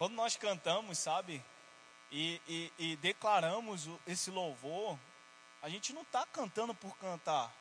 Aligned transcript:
Quando 0.00 0.14
nós 0.14 0.34
cantamos, 0.34 0.96
sabe, 0.96 1.44
e, 2.10 2.40
e, 2.48 2.72
e 2.78 2.96
declaramos 2.96 3.86
esse 4.06 4.30
louvor, 4.30 4.98
a 5.60 5.68
gente 5.68 5.92
não 5.92 6.00
está 6.00 6.24
cantando 6.24 6.74
por 6.74 6.96
cantar. 6.96 7.54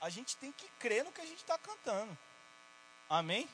A 0.00 0.10
gente 0.10 0.36
tem 0.36 0.50
que 0.50 0.66
crer 0.80 1.04
no 1.04 1.12
que 1.12 1.20
a 1.20 1.24
gente 1.24 1.38
está 1.38 1.56
cantando. 1.56 2.18
Amém? 3.08 3.48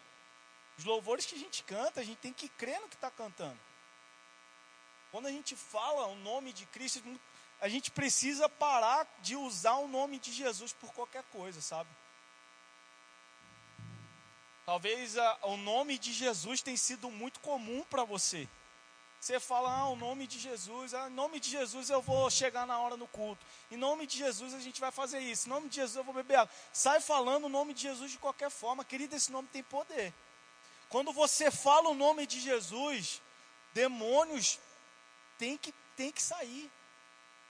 Os 0.78 0.84
louvores 0.86 1.26
que 1.26 1.34
a 1.34 1.38
gente 1.38 1.62
canta, 1.64 2.00
a 2.00 2.04
gente 2.04 2.20
tem 2.20 2.32
que 2.32 2.48
crer 2.48 2.80
no 2.80 2.88
que 2.88 2.94
está 2.94 3.10
cantando. 3.10 3.60
Quando 5.10 5.26
a 5.26 5.30
gente 5.30 5.54
fala 5.54 6.06
o 6.06 6.16
nome 6.16 6.54
de 6.54 6.64
Cristo, 6.64 7.02
a 7.60 7.68
gente 7.68 7.90
precisa 7.90 8.48
parar 8.48 9.06
de 9.20 9.36
usar 9.36 9.74
o 9.74 9.88
nome 9.88 10.18
de 10.18 10.32
Jesus 10.32 10.72
por 10.72 10.90
qualquer 10.94 11.22
coisa, 11.24 11.60
sabe? 11.60 11.90
Talvez 14.72 15.18
a, 15.18 15.38
o 15.42 15.58
nome 15.58 15.98
de 15.98 16.14
Jesus 16.14 16.62
tenha 16.62 16.78
sido 16.78 17.10
muito 17.10 17.40
comum 17.40 17.84
para 17.90 18.04
você. 18.04 18.48
Você 19.20 19.38
fala, 19.38 19.70
ah, 19.70 19.88
o 19.90 19.96
nome 19.96 20.26
de 20.26 20.38
Jesus, 20.38 20.94
ah, 20.94 21.10
em 21.10 21.12
nome 21.12 21.38
de 21.38 21.50
Jesus 21.50 21.90
eu 21.90 22.00
vou 22.00 22.30
chegar 22.30 22.66
na 22.66 22.78
hora 22.78 22.96
no 22.96 23.06
culto. 23.06 23.44
Em 23.70 23.76
nome 23.76 24.06
de 24.06 24.16
Jesus 24.16 24.54
a 24.54 24.60
gente 24.60 24.80
vai 24.80 24.90
fazer 24.90 25.18
isso. 25.18 25.46
Em 25.46 25.50
nome 25.50 25.68
de 25.68 25.76
Jesus 25.76 25.96
eu 25.96 26.02
vou 26.02 26.14
beber 26.14 26.36
água. 26.36 26.54
Sai 26.72 27.02
falando 27.02 27.44
o 27.44 27.48
nome 27.50 27.74
de 27.74 27.82
Jesus 27.82 28.12
de 28.12 28.16
qualquer 28.16 28.48
forma. 28.48 28.82
Querido, 28.82 29.14
esse 29.14 29.30
nome 29.30 29.46
tem 29.52 29.62
poder. 29.62 30.10
Quando 30.88 31.12
você 31.12 31.50
fala 31.50 31.90
o 31.90 31.94
nome 31.94 32.26
de 32.26 32.40
Jesus, 32.40 33.20
demônios 33.74 34.58
têm 35.36 35.58
que, 35.58 35.70
têm 35.98 36.10
que 36.10 36.22
sair. 36.22 36.72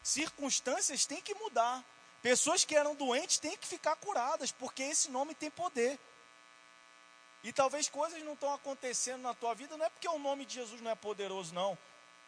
Circunstâncias 0.02 1.06
têm 1.06 1.20
que 1.20 1.36
mudar. 1.36 1.84
Pessoas 2.20 2.64
que 2.64 2.74
eram 2.74 2.96
doentes 2.96 3.38
têm 3.38 3.56
que 3.56 3.68
ficar 3.68 3.94
curadas, 3.94 4.50
porque 4.50 4.82
esse 4.82 5.08
nome 5.08 5.36
tem 5.36 5.52
poder. 5.52 6.00
E 7.42 7.52
talvez 7.52 7.88
coisas 7.88 8.22
não 8.22 8.34
estão 8.34 8.52
acontecendo 8.54 9.22
na 9.22 9.34
tua 9.34 9.54
vida, 9.54 9.76
não 9.76 9.84
é 9.84 9.90
porque 9.90 10.08
o 10.08 10.18
nome 10.18 10.44
de 10.44 10.54
Jesus 10.54 10.80
não 10.80 10.90
é 10.90 10.94
poderoso, 10.94 11.52
não. 11.54 11.76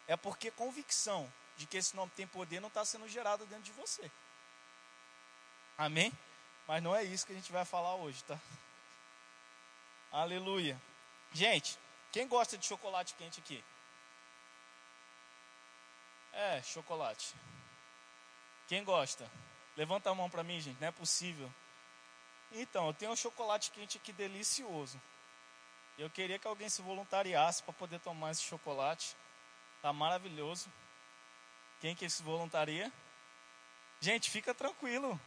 É 0.07 0.17
porque 0.17 0.51
convicção 0.51 1.31
de 1.57 1.65
que 1.65 1.77
esse 1.77 1.95
nome 1.95 2.11
tem 2.15 2.27
poder 2.27 2.59
não 2.59 2.67
está 2.67 2.83
sendo 2.83 3.07
gerada 3.07 3.45
dentro 3.45 3.63
de 3.63 3.71
você. 3.71 4.11
Amém? 5.77 6.11
Mas 6.67 6.83
não 6.83 6.95
é 6.95 7.03
isso 7.03 7.25
que 7.25 7.31
a 7.31 7.35
gente 7.35 7.51
vai 7.51 7.63
falar 7.63 7.95
hoje, 7.95 8.23
tá? 8.23 8.39
Aleluia. 10.11 10.79
Gente, 11.31 11.77
quem 12.11 12.27
gosta 12.27 12.57
de 12.57 12.65
chocolate 12.65 13.13
quente 13.15 13.39
aqui? 13.39 13.63
É, 16.33 16.61
chocolate. 16.63 17.33
Quem 18.67 18.83
gosta? 18.83 19.29
Levanta 19.77 20.09
a 20.09 20.15
mão 20.15 20.29
para 20.29 20.43
mim, 20.43 20.59
gente, 20.59 20.79
não 20.79 20.87
é 20.87 20.91
possível. 20.91 21.51
Então, 22.57 22.87
eu 22.87 22.93
tenho 22.93 23.11
um 23.11 23.15
chocolate 23.17 23.69
quente 23.69 23.97
aqui 23.97 24.13
delicioso. 24.13 25.01
Eu 25.97 26.09
queria 26.09 26.39
que 26.39 26.47
alguém 26.47 26.69
se 26.69 26.81
voluntariasse 26.81 27.61
para 27.61 27.73
poder 27.73 27.99
tomar 27.99 28.31
esse 28.31 28.43
chocolate. 28.43 29.15
Tá 29.81 29.91
maravilhoso. 29.91 30.71
Quem 31.81 31.93
que 31.93 32.09
se 32.09 32.23
voluntaria? 32.23 32.91
Gente, 33.99 34.31
fica 34.31 34.53
tranquilo. 34.53 35.19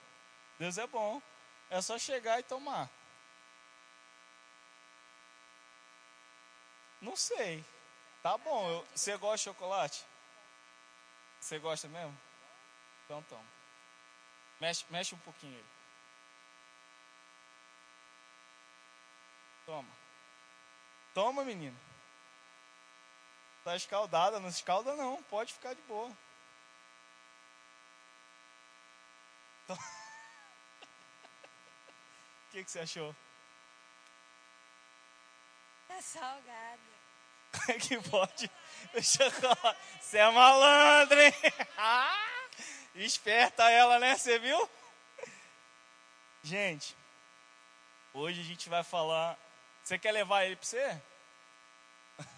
Deus 0.59 0.79
é 0.79 0.87
bom. 0.87 1.21
É 1.69 1.83
só 1.83 1.99
chegar 1.99 2.41
e 2.41 2.43
tomar. 2.43 2.89
Não 7.01 7.15
sei. 7.15 7.63
Tá 8.23 8.39
bom. 8.39 8.71
Eu, 8.71 8.87
você 8.95 9.17
gosta 9.19 9.37
de 9.37 9.43
chocolate? 9.45 10.05
Você 11.41 11.59
gosta 11.59 11.89
mesmo? 11.89 12.19
Então 13.05 13.23
toma. 13.25 13.45
Mexe, 14.59 14.85
mexe 14.89 15.15
um 15.15 15.19
pouquinho 15.19 15.55
ele. 15.55 15.78
Toma. 19.69 19.97
Toma, 21.13 21.45
menino. 21.45 21.79
Tá 23.63 23.77
escaldada, 23.77 24.41
não 24.41 24.51
se 24.51 24.57
escalda 24.57 24.97
não, 24.97 25.23
pode 25.25 25.53
ficar 25.53 25.75
de 25.75 25.83
boa. 25.83 26.11
O 32.49 32.51
que, 32.51 32.65
que 32.65 32.71
você 32.71 32.79
achou? 32.81 33.15
Tá 35.87 36.01
salgado. 36.01 36.81
Como 37.53 37.71
é 37.73 37.79
que 37.79 38.01
pode? 38.09 38.51
Você 38.95 40.17
é 40.17 40.31
malandro, 40.31 41.21
hein? 41.21 41.33
Ah, 41.77 42.49
esperta 42.95 43.71
ela, 43.71 43.99
né? 43.99 44.17
Você 44.17 44.39
viu? 44.39 44.71
Gente, 46.43 46.97
hoje 48.15 48.41
a 48.41 48.45
gente 48.45 48.71
vai 48.71 48.83
falar 48.83 49.39
você 49.89 49.99
quer 49.99 50.13
levar 50.13 50.45
ele 50.45 50.55
para 50.55 50.67
você? 50.67 51.03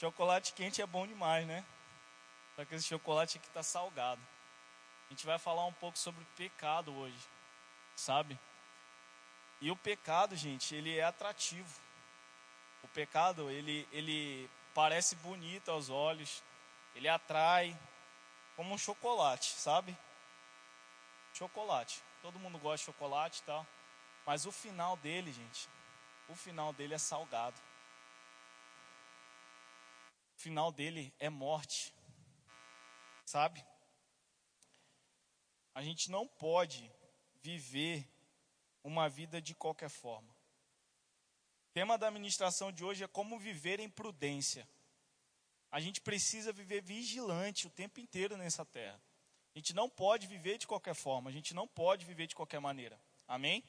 chocolate 0.00 0.54
quente 0.54 0.80
é 0.80 0.86
bom 0.86 1.06
demais, 1.06 1.46
né? 1.46 1.62
Só 2.56 2.64
que 2.64 2.74
esse 2.74 2.88
chocolate 2.88 3.36
aqui 3.36 3.48
está 3.48 3.62
salgado. 3.62 4.22
A 5.08 5.12
gente 5.12 5.26
vai 5.26 5.38
falar 5.38 5.66
um 5.66 5.72
pouco 5.74 5.98
sobre 5.98 6.24
pecado 6.38 6.96
hoje, 6.96 7.18
sabe? 7.94 8.40
E 9.60 9.70
o 9.70 9.76
pecado, 9.76 10.34
gente, 10.34 10.74
ele 10.74 10.96
é 10.96 11.04
atrativo. 11.04 11.78
O 12.82 12.88
pecado, 12.88 13.50
ele, 13.50 13.86
ele 13.92 14.48
parece 14.72 15.14
bonito 15.16 15.70
aos 15.70 15.90
olhos, 15.90 16.42
ele 16.94 17.08
atrai, 17.08 17.78
como 18.56 18.72
um 18.72 18.78
chocolate, 18.78 19.50
sabe? 19.50 19.94
Chocolate. 21.34 22.02
Todo 22.22 22.38
mundo 22.38 22.58
gosta 22.58 22.78
de 22.78 22.84
chocolate 22.84 23.40
e 23.40 23.42
tal. 23.42 23.66
Mas 24.26 24.46
o 24.46 24.52
final 24.52 24.96
dele, 24.96 25.32
gente, 25.32 25.68
o 26.28 26.34
final 26.34 26.72
dele 26.72 26.94
é 26.94 26.98
salgado. 26.98 27.60
O 30.36 30.40
final 30.40 30.70
dele 30.70 31.12
é 31.18 31.28
morte. 31.28 31.94
Sabe? 33.24 33.64
A 35.74 35.82
gente 35.82 36.10
não 36.10 36.26
pode 36.26 36.90
viver 37.42 38.06
uma 38.84 39.08
vida 39.08 39.40
de 39.40 39.54
qualquer 39.54 39.88
forma. 39.88 40.30
O 41.68 41.72
tema 41.72 41.96
da 41.96 42.08
administração 42.08 42.70
de 42.70 42.84
hoje 42.84 43.02
é 43.02 43.08
como 43.08 43.38
viver 43.38 43.80
em 43.80 43.88
prudência. 43.88 44.68
A 45.70 45.80
gente 45.80 46.00
precisa 46.00 46.52
viver 46.52 46.82
vigilante 46.82 47.66
o 47.66 47.70
tempo 47.70 47.98
inteiro 47.98 48.36
nessa 48.36 48.64
terra. 48.64 49.00
A 49.54 49.58
gente 49.58 49.74
não 49.74 49.88
pode 49.88 50.26
viver 50.26 50.58
de 50.58 50.66
qualquer 50.66 50.94
forma, 50.94 51.30
a 51.30 51.32
gente 51.32 51.54
não 51.54 51.66
pode 51.66 52.04
viver 52.04 52.26
de 52.26 52.34
qualquer 52.34 52.60
maneira. 52.60 53.00
Amém? 53.26 53.64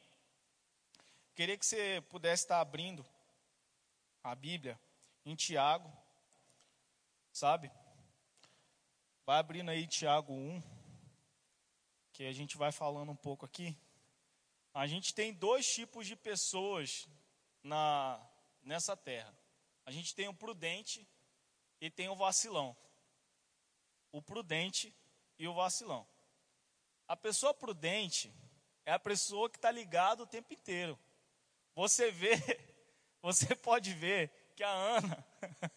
Queria 1.36 1.58
que 1.58 1.66
você 1.66 2.00
pudesse 2.10 2.44
estar 2.44 2.62
abrindo 2.62 3.04
a 4.24 4.36
Bíblia 4.36 4.80
em 5.26 5.36
Tiago, 5.36 5.92
sabe? 7.32 7.72
Vai 9.26 9.40
abrindo 9.40 9.72
aí 9.72 9.88
Tiago 9.88 10.32
1, 10.32 10.62
que 12.12 12.26
a 12.26 12.32
gente 12.32 12.56
vai 12.56 12.72
falando 12.72 13.12
um 13.12 13.16
pouco 13.16 13.48
aqui. 13.48 13.76
A 14.76 14.86
gente 14.86 15.12
tem 15.12 15.34
dois 15.34 15.66
tipos 15.66 16.06
de 16.06 16.16
pessoas 16.16 17.08
na 17.64 18.24
nessa 18.62 18.96
terra. 18.96 19.36
A 19.88 19.92
gente 19.92 20.14
tem 20.14 20.28
o 20.28 20.36
prudente 20.36 21.08
e 21.82 21.90
tem 21.90 22.10
o 22.10 22.16
vacilão. 22.16 22.78
O 24.12 24.22
prudente 24.22 24.94
e 25.40 25.48
o 25.48 25.54
vacilão. 25.56 26.08
A 27.08 27.18
pessoa 27.18 27.56
prudente 27.56 28.32
é 28.86 28.92
a 28.92 29.00
pessoa 29.00 29.50
que 29.50 29.58
está 29.58 29.72
ligada 29.72 30.22
o 30.22 30.28
tempo 30.28 30.54
inteiro. 30.54 30.98
Você 31.76 32.12
vê, 32.12 32.32
você 33.22 33.56
pode 33.56 33.94
ver 33.94 34.32
que 34.56 34.64
a 34.64 34.70
Ana, 34.70 35.28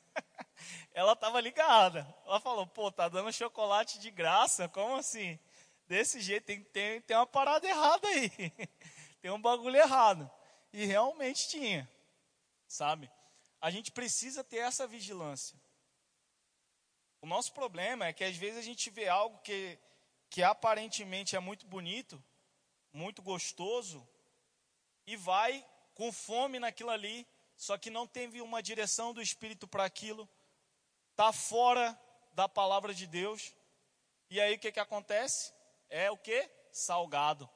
ela 0.92 1.12
estava 1.12 1.40
ligada. 1.40 2.06
Ela 2.26 2.40
falou, 2.40 2.66
pô, 2.66 2.90
tá 2.92 3.08
dando 3.08 3.32
chocolate 3.32 3.98
de 3.98 4.10
graça, 4.10 4.68
como 4.68 4.96
assim? 4.96 5.38
Desse 5.86 6.20
jeito, 6.20 6.44
tem, 6.44 6.62
tem, 6.64 7.00
tem 7.00 7.16
uma 7.16 7.26
parada 7.26 7.66
errada 7.66 8.06
aí. 8.08 8.30
tem 9.20 9.30
um 9.30 9.40
bagulho 9.40 9.76
errado. 9.76 10.30
E 10.72 10.84
realmente 10.84 11.48
tinha, 11.48 11.88
sabe? 12.66 13.10
A 13.60 13.70
gente 13.70 13.90
precisa 13.90 14.44
ter 14.44 14.58
essa 14.58 14.86
vigilância. 14.86 15.58
O 17.20 17.26
nosso 17.26 17.52
problema 17.52 18.06
é 18.06 18.12
que 18.12 18.24
às 18.24 18.36
vezes 18.36 18.58
a 18.58 18.62
gente 18.62 18.90
vê 18.90 19.08
algo 19.08 19.38
que, 19.38 19.78
que 20.28 20.42
aparentemente 20.42 21.34
é 21.34 21.40
muito 21.40 21.66
bonito, 21.66 22.22
muito 22.92 23.22
gostoso, 23.22 24.06
e 25.06 25.16
vai 25.16 25.64
com 25.96 26.12
fome 26.12 26.60
naquilo 26.60 26.90
ali, 26.90 27.26
só 27.56 27.76
que 27.78 27.88
não 27.88 28.06
teve 28.06 28.42
uma 28.42 28.62
direção 28.62 29.14
do 29.14 29.22
Espírito 29.22 29.66
para 29.66 29.84
aquilo, 29.84 30.28
está 31.10 31.32
fora 31.32 31.98
da 32.32 32.46
palavra 32.46 32.94
de 32.94 33.06
Deus. 33.06 33.54
E 34.28 34.38
aí 34.38 34.54
o 34.54 34.58
que, 34.58 34.70
que 34.70 34.78
acontece? 34.78 35.54
É 35.88 36.10
o 36.10 36.18
que? 36.18 36.48
Salgado. 36.70 37.48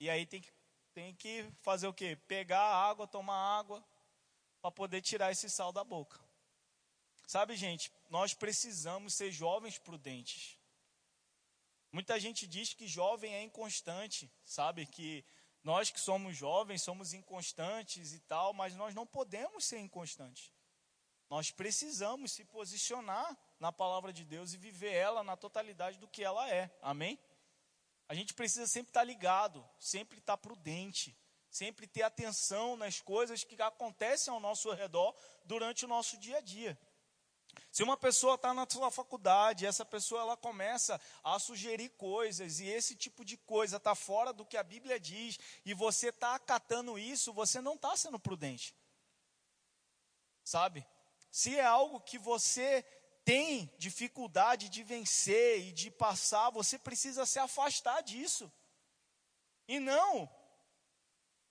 E 0.00 0.10
aí 0.10 0.26
tem 0.26 0.40
que, 0.40 0.52
tem 0.92 1.14
que 1.14 1.48
fazer 1.62 1.86
o 1.86 1.94
que? 1.94 2.16
Pegar 2.16 2.60
água, 2.60 3.06
tomar 3.06 3.58
água, 3.58 3.84
para 4.60 4.72
poder 4.72 5.00
tirar 5.02 5.30
esse 5.30 5.48
sal 5.48 5.72
da 5.72 5.84
boca. 5.84 6.18
Sabe, 7.28 7.54
gente, 7.54 7.92
nós 8.08 8.34
precisamos 8.34 9.14
ser 9.14 9.30
jovens 9.30 9.78
prudentes. 9.78 10.58
Muita 11.92 12.18
gente 12.18 12.44
diz 12.44 12.74
que 12.74 12.88
jovem 12.88 13.32
é 13.36 13.42
inconstante, 13.42 14.28
sabe? 14.42 14.84
Que 14.84 15.24
Nós 15.62 15.90
que 15.90 16.00
somos 16.00 16.36
jovens, 16.36 16.82
somos 16.82 17.12
inconstantes 17.12 18.12
e 18.12 18.20
tal, 18.20 18.52
mas 18.52 18.74
nós 18.74 18.94
não 18.94 19.06
podemos 19.06 19.64
ser 19.64 19.78
inconstantes. 19.78 20.52
Nós 21.28 21.50
precisamos 21.50 22.32
se 22.32 22.44
posicionar 22.44 23.38
na 23.58 23.70
palavra 23.70 24.12
de 24.12 24.24
Deus 24.24 24.52
e 24.52 24.58
viver 24.58 24.92
ela 24.92 25.22
na 25.22 25.36
totalidade 25.36 25.98
do 25.98 26.08
que 26.08 26.24
ela 26.24 26.50
é. 26.50 26.70
Amém? 26.82 27.18
A 28.08 28.14
gente 28.14 28.34
precisa 28.34 28.66
sempre 28.66 28.90
estar 28.90 29.04
ligado, 29.04 29.64
sempre 29.78 30.18
estar 30.18 30.36
prudente, 30.36 31.16
sempre 31.48 31.86
ter 31.86 32.02
atenção 32.02 32.76
nas 32.76 33.00
coisas 33.00 33.44
que 33.44 33.60
acontecem 33.62 34.32
ao 34.32 34.40
nosso 34.40 34.72
redor 34.72 35.14
durante 35.44 35.84
o 35.84 35.88
nosso 35.88 36.18
dia 36.18 36.38
a 36.38 36.40
dia. 36.40 36.76
Se 37.70 37.82
uma 37.82 37.96
pessoa 37.96 38.34
está 38.34 38.52
na 38.52 38.66
sua 38.68 38.90
faculdade, 38.90 39.66
essa 39.66 39.84
pessoa 39.84 40.20
ela 40.20 40.36
começa 40.36 41.00
a 41.22 41.38
sugerir 41.38 41.90
coisas 41.90 42.60
e 42.60 42.66
esse 42.66 42.96
tipo 42.96 43.24
de 43.24 43.36
coisa 43.36 43.76
está 43.76 43.94
fora 43.94 44.32
do 44.32 44.44
que 44.44 44.56
a 44.56 44.62
Bíblia 44.62 44.98
diz 44.98 45.38
e 45.64 45.74
você 45.74 46.08
está 46.08 46.34
acatando 46.34 46.98
isso, 46.98 47.32
você 47.32 47.60
não 47.60 47.74
está 47.74 47.96
sendo 47.96 48.18
prudente, 48.18 48.74
sabe? 50.44 50.86
Se 51.30 51.56
é 51.56 51.64
algo 51.64 52.00
que 52.00 52.18
você 52.18 52.82
tem 53.24 53.72
dificuldade 53.78 54.68
de 54.68 54.82
vencer 54.82 55.60
e 55.60 55.72
de 55.72 55.90
passar, 55.90 56.50
você 56.50 56.78
precisa 56.78 57.24
se 57.24 57.38
afastar 57.38 58.02
disso 58.02 58.50
e 59.68 59.78
não 59.78 60.28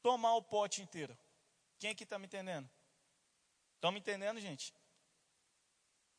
tomar 0.02 0.36
o 0.36 0.44
pote 0.44 0.81
inteiro. 0.81 1.18
Quem 1.78 1.92
aqui 1.92 2.04
está 2.04 2.19
me 2.19 2.25
entendendo? 2.25 2.69
Estão 3.75 3.92
me 3.92 4.00
entendendo, 4.00 4.42
gente? 4.42 4.74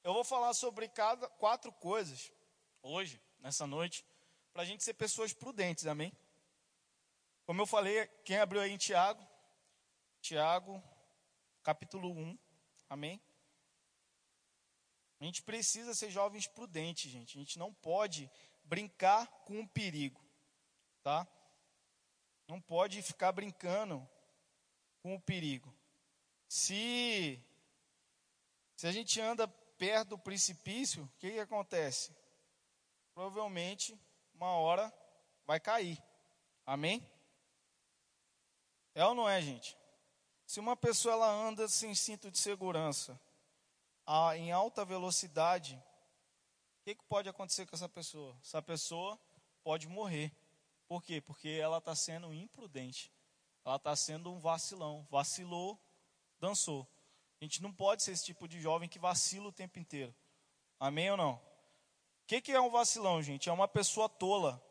Eu 0.02 0.14
vou 0.14 0.24
falar 0.24 0.54
sobre 0.54 0.88
cada 0.88 1.28
quatro 1.28 1.70
coisas 1.72 2.32
hoje, 2.80 3.20
nessa 3.38 3.66
noite, 3.66 4.04
para 4.50 4.62
a 4.62 4.64
gente 4.64 4.82
ser 4.82 4.94
pessoas 4.94 5.34
prudentes, 5.34 5.86
amém? 5.86 6.10
Como 7.44 7.60
eu 7.60 7.66
falei, 7.66 8.06
quem 8.24 8.38
abriu 8.38 8.62
aí 8.62 8.72
em 8.72 8.78
Tiago, 8.78 9.22
Tiago, 10.22 10.82
capítulo 11.62 12.10
1, 12.12 12.38
amém? 12.88 13.20
A 15.20 15.24
gente 15.24 15.42
precisa 15.42 15.94
ser 15.94 16.10
jovens 16.10 16.46
prudentes, 16.46 17.10
gente. 17.10 17.36
A 17.36 17.40
gente 17.40 17.58
não 17.58 17.74
pode 17.74 18.30
brincar 18.64 19.26
com 19.44 19.60
o 19.60 19.68
perigo, 19.68 20.24
tá? 21.02 21.28
Não 22.48 22.58
pode 22.58 23.02
ficar 23.02 23.32
brincando 23.32 24.08
com 25.02 25.14
o 25.14 25.20
perigo. 25.20 25.74
Se 26.48 27.38
se 28.76 28.86
a 28.86 28.92
gente 28.92 29.20
anda 29.20 29.46
perto 29.80 30.10
do 30.10 30.18
precipício, 30.18 31.04
o 31.04 31.18
que, 31.18 31.32
que 31.32 31.40
acontece? 31.40 32.14
Provavelmente, 33.14 33.98
uma 34.34 34.52
hora 34.52 34.92
vai 35.46 35.58
cair. 35.58 35.98
Amém? 36.66 37.02
É 38.94 39.02
ou 39.06 39.14
não 39.14 39.26
é, 39.26 39.40
gente? 39.40 39.74
Se 40.44 40.60
uma 40.60 40.76
pessoa 40.76 41.14
ela 41.14 41.30
anda 41.32 41.66
sem 41.66 41.94
cinto 41.94 42.30
de 42.30 42.38
segurança, 42.38 43.18
a, 44.04 44.36
em 44.36 44.52
alta 44.52 44.84
velocidade, 44.84 45.82
o 46.80 46.84
que, 46.84 46.94
que 46.96 47.04
pode 47.04 47.30
acontecer 47.30 47.64
com 47.64 47.74
essa 47.74 47.88
pessoa? 47.88 48.36
Essa 48.42 48.60
pessoa 48.60 49.18
pode 49.64 49.88
morrer. 49.88 50.30
Por 50.86 51.02
quê? 51.02 51.22
Porque 51.22 51.48
ela 51.48 51.78
está 51.78 51.94
sendo 51.94 52.34
imprudente. 52.34 53.10
Ela 53.64 53.76
está 53.76 53.96
sendo 53.96 54.30
um 54.30 54.40
vacilão. 54.40 55.06
Vacilou, 55.10 55.80
dançou. 56.38 56.86
A 57.40 57.44
gente 57.44 57.62
não 57.62 57.72
pode 57.72 58.02
ser 58.02 58.12
esse 58.12 58.24
tipo 58.24 58.46
de 58.46 58.60
jovem 58.60 58.88
que 58.88 58.98
vacila 58.98 59.48
o 59.48 59.52
tempo 59.52 59.78
inteiro. 59.78 60.14
Amém 60.78 61.10
ou 61.10 61.16
não? 61.16 61.34
O 61.34 61.42
que, 62.26 62.40
que 62.40 62.52
é 62.52 62.60
um 62.60 62.70
vacilão, 62.70 63.22
gente? 63.22 63.48
É 63.48 63.52
uma 63.52 63.66
pessoa 63.66 64.08
tola, 64.08 64.62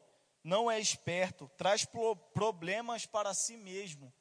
não 0.44 0.70
é 0.70 0.80
esperto, 0.80 1.50
traz 1.58 1.86
problemas 2.34 3.06
para 3.06 3.34
si 3.34 3.58
mesmo, 3.58 4.14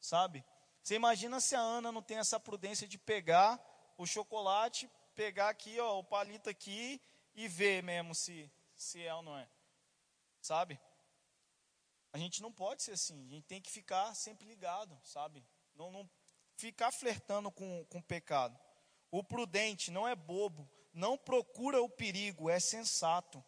sabe? 0.00 0.44
Você 0.82 0.94
imagina 0.94 1.40
se 1.40 1.56
a 1.56 1.60
Ana 1.60 1.90
não 1.90 2.00
tem 2.00 2.18
essa 2.18 2.38
prudência 2.38 2.86
de 2.86 2.96
pegar 2.96 3.60
o 3.98 4.06
chocolate, 4.06 4.88
pegar 5.16 5.48
aqui, 5.48 5.78
ó, 5.80 5.98
o 5.98 6.04
palito 6.04 6.48
aqui 6.48 7.00
e 7.34 7.48
ver 7.48 7.82
mesmo 7.82 8.14
se, 8.14 8.50
se 8.76 9.04
é 9.04 9.12
ou 9.14 9.22
não 9.22 9.36
é, 9.36 9.48
sabe? 10.40 10.80
A 12.12 12.18
gente 12.18 12.40
não 12.40 12.52
pode 12.52 12.82
ser 12.82 12.92
assim, 12.92 13.26
a 13.26 13.30
gente 13.30 13.44
tem 13.44 13.60
que 13.60 13.70
ficar 13.70 14.14
sempre 14.14 14.46
ligado, 14.46 14.98
sabe? 15.02 15.44
Não, 15.74 15.90
não 15.90 16.08
ficar 16.56 16.90
flertando 16.90 17.50
com, 17.50 17.84
com 17.86 17.98
o 17.98 18.02
pecado. 18.02 18.58
O 19.10 19.22
prudente 19.22 19.90
não 19.90 20.06
é 20.08 20.14
bobo, 20.14 20.68
não 20.92 21.16
procura 21.16 21.80
o 21.80 21.88
perigo, 21.88 22.50
é 22.50 22.58
sensato. 22.58 23.44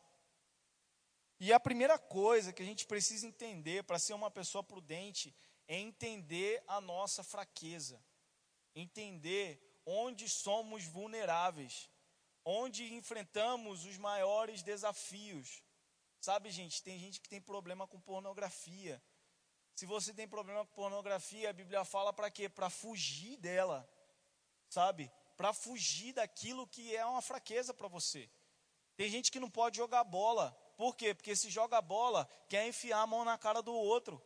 E 1.40 1.52
a 1.52 1.60
primeira 1.60 1.98
coisa 1.98 2.52
que 2.52 2.62
a 2.62 2.66
gente 2.66 2.86
precisa 2.86 3.26
entender 3.26 3.84
para 3.84 3.98
ser 3.98 4.12
uma 4.12 4.30
pessoa 4.30 4.62
prudente 4.62 5.34
é 5.66 5.76
entender 5.76 6.62
a 6.66 6.80
nossa 6.80 7.22
fraqueza, 7.22 8.02
entender 8.74 9.80
onde 9.84 10.28
somos 10.28 10.84
vulneráveis, 10.84 11.88
onde 12.44 12.92
enfrentamos 12.92 13.84
os 13.84 13.96
maiores 13.98 14.62
desafios. 14.62 15.62
Sabe, 16.20 16.50
gente, 16.50 16.82
tem 16.82 16.98
gente 16.98 17.20
que 17.20 17.28
tem 17.28 17.40
problema 17.40 17.86
com 17.86 18.00
pornografia, 18.00 19.02
se 19.78 19.86
você 19.86 20.12
tem 20.12 20.26
problema 20.26 20.66
com 20.66 20.74
pornografia, 20.74 21.50
a 21.50 21.52
Bíblia 21.52 21.84
fala 21.84 22.12
para 22.12 22.28
quê? 22.28 22.48
Para 22.48 22.68
fugir 22.68 23.36
dela, 23.36 23.88
sabe? 24.68 25.08
Para 25.36 25.52
fugir 25.52 26.12
daquilo 26.12 26.66
que 26.66 26.96
é 26.96 27.06
uma 27.06 27.22
fraqueza 27.22 27.72
para 27.72 27.86
você. 27.86 28.28
Tem 28.96 29.08
gente 29.08 29.30
que 29.30 29.38
não 29.38 29.48
pode 29.48 29.76
jogar 29.76 30.02
bola. 30.02 30.50
Por 30.76 30.96
quê? 30.96 31.14
Porque 31.14 31.36
se 31.36 31.48
joga 31.48 31.80
bola, 31.80 32.28
quer 32.48 32.66
enfiar 32.66 33.02
a 33.02 33.06
mão 33.06 33.24
na 33.24 33.38
cara 33.38 33.62
do 33.62 33.72
outro. 33.72 34.20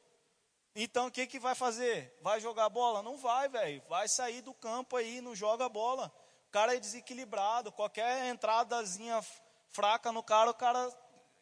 Então 0.75 1.09
o 1.09 1.11
que, 1.11 1.27
que 1.27 1.39
vai 1.39 1.55
fazer? 1.55 2.17
Vai 2.23 2.41
jogar 2.41 2.71
bola? 2.71 3.03
Não 3.03 3.19
vai, 3.19 3.47
velho. 3.51 3.83
Vai 3.91 4.09
sair 4.09 4.41
do 4.41 4.55
campo 4.55 4.97
aí, 4.97 5.21
não 5.21 5.37
joga 5.37 5.69
bola. 5.69 6.11
O 6.49 6.51
cara 6.51 6.75
é 6.75 6.81
desequilibrado. 6.81 7.71
Qualquer 7.71 8.27
entradazinha 8.31 9.23
fraca 9.69 10.11
no 10.13 10.23
cara, 10.23 10.51
o 10.51 10.55
cara 10.55 10.91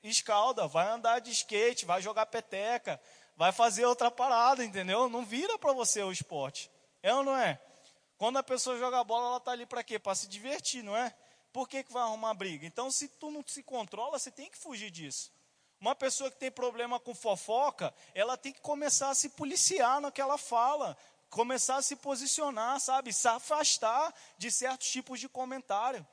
escalda. 0.02 0.66
Vai 0.66 0.88
andar 0.88 1.20
de 1.20 1.30
skate, 1.30 1.86
vai 1.86 2.02
jogar 2.02 2.26
peteca, 2.26 3.00
vai 3.40 3.52
fazer 3.52 3.86
outra 3.86 4.10
parada, 4.10 4.62
entendeu? 4.62 5.08
Não 5.08 5.24
vira 5.24 5.58
para 5.58 5.72
você 5.72 6.02
o 6.02 6.12
esporte. 6.12 6.70
É 7.02 7.14
ou 7.14 7.24
não 7.24 7.34
é? 7.34 7.58
Quando 8.18 8.36
a 8.36 8.42
pessoa 8.42 8.78
joga 8.78 9.02
bola, 9.02 9.28
ela 9.28 9.36
está 9.38 9.52
ali 9.52 9.64
para 9.64 9.82
quê? 9.82 9.98
Para 9.98 10.14
se 10.14 10.28
divertir, 10.28 10.84
não 10.84 10.94
é? 10.94 11.16
Por 11.50 11.66
que, 11.66 11.82
que 11.82 11.90
vai 11.90 12.02
arrumar 12.02 12.34
briga? 12.34 12.66
Então, 12.66 12.90
se 12.90 13.08
tu 13.08 13.30
não 13.30 13.42
se 13.46 13.62
controla, 13.62 14.18
você 14.18 14.30
tem 14.30 14.50
que 14.50 14.58
fugir 14.58 14.90
disso. 14.90 15.32
Uma 15.80 15.94
pessoa 15.94 16.30
que 16.30 16.36
tem 16.36 16.50
problema 16.50 17.00
com 17.00 17.14
fofoca, 17.14 17.94
ela 18.14 18.36
tem 18.36 18.52
que 18.52 18.60
começar 18.60 19.08
a 19.08 19.14
se 19.14 19.30
policiar 19.30 20.02
no 20.02 20.12
que 20.12 20.20
ela 20.20 20.36
fala, 20.36 20.94
começar 21.30 21.76
a 21.76 21.82
se 21.82 21.96
posicionar, 21.96 22.78
sabe? 22.78 23.10
Se 23.10 23.26
afastar 23.26 24.14
de 24.36 24.50
certos 24.50 24.90
tipos 24.90 25.18
de 25.18 25.30
comentário. 25.30 26.06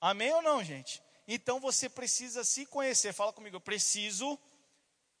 Amém 0.00 0.32
ou 0.32 0.40
não, 0.40 0.62
gente? 0.62 1.02
Então 1.26 1.58
você 1.58 1.88
precisa 1.88 2.44
se 2.44 2.64
conhecer. 2.64 3.12
Fala 3.12 3.32
comigo, 3.32 3.56
eu 3.56 3.60
preciso 3.60 4.38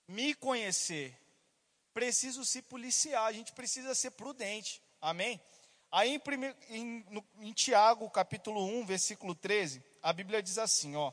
me 0.08 0.34
conhecer. 0.34 1.16
Preciso 1.92 2.44
se 2.44 2.62
policiar, 2.62 3.24
a 3.24 3.32
gente 3.32 3.52
precisa 3.52 3.94
ser 3.94 4.12
prudente. 4.12 4.82
Amém? 5.00 5.40
Aí 5.90 6.20
em, 6.70 6.76
em, 6.76 7.06
no, 7.10 7.24
em 7.40 7.52
Tiago, 7.52 8.08
capítulo 8.10 8.64
1, 8.64 8.86
versículo 8.86 9.34
13, 9.34 9.82
a 10.02 10.12
Bíblia 10.12 10.42
diz 10.42 10.58
assim, 10.58 10.96
ó. 10.96 11.12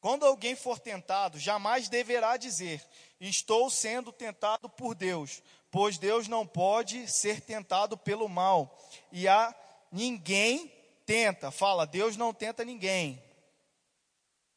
Quando 0.00 0.26
alguém 0.26 0.54
for 0.54 0.78
tentado, 0.78 1.38
jamais 1.38 1.88
deverá 1.88 2.36
dizer: 2.36 2.86
Estou 3.18 3.70
sendo 3.70 4.12
tentado 4.12 4.68
por 4.68 4.94
Deus, 4.94 5.42
pois 5.70 5.96
Deus 5.96 6.28
não 6.28 6.46
pode 6.46 7.10
ser 7.10 7.40
tentado 7.40 7.96
pelo 7.96 8.28
mal. 8.28 8.78
E 9.10 9.26
a 9.26 9.54
ninguém 9.90 10.70
tenta, 11.06 11.50
fala, 11.50 11.86
Deus 11.86 12.18
não 12.18 12.34
tenta 12.34 12.66
ninguém. 12.66 13.22